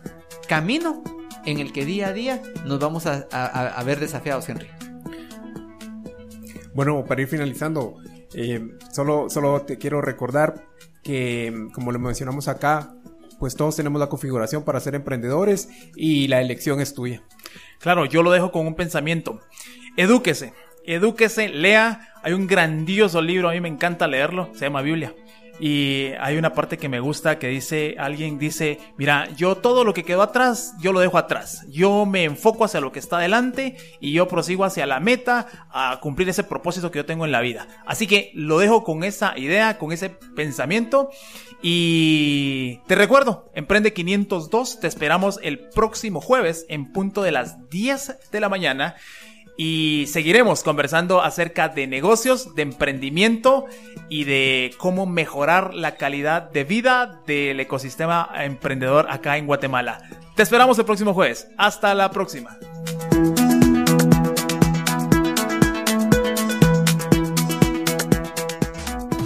[0.48, 1.02] camino
[1.46, 4.68] en el que día a día nos vamos a, ver desafiados, Henry.
[6.74, 7.96] Bueno, para ir finalizando,
[8.34, 8.60] eh,
[8.92, 10.66] solo, solo te quiero recordar
[11.02, 12.94] que, como lo mencionamos acá,
[13.38, 17.22] pues todos tenemos la configuración para ser emprendedores y la elección es tuya.
[17.80, 19.40] Claro, yo lo dejo con un pensamiento.
[19.96, 20.52] Edúquese,
[20.84, 22.12] edúquese, lea.
[22.22, 25.14] Hay un grandioso libro, a mí me encanta leerlo, se llama Biblia.
[25.60, 29.92] Y hay una parte que me gusta que dice, alguien dice, mira, yo todo lo
[29.92, 31.66] que quedó atrás, yo lo dejo atrás.
[31.68, 36.00] Yo me enfoco hacia lo que está adelante y yo prosigo hacia la meta a
[36.00, 37.68] cumplir ese propósito que yo tengo en la vida.
[37.84, 41.10] Así que lo dejo con esa idea, con ese pensamiento.
[41.60, 48.30] Y te recuerdo, Emprende 502, te esperamos el próximo jueves en punto de las 10
[48.32, 48.96] de la mañana
[49.62, 53.66] y seguiremos conversando acerca de negocios, de emprendimiento
[54.08, 60.00] y de cómo mejorar la calidad de vida del ecosistema emprendedor acá en Guatemala.
[60.34, 61.48] Te esperamos el próximo jueves.
[61.58, 62.56] Hasta la próxima.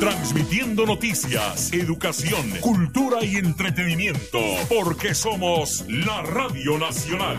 [0.00, 7.38] Transmitiendo noticias, educación, cultura y entretenimiento, porque somos la Radio Nacional.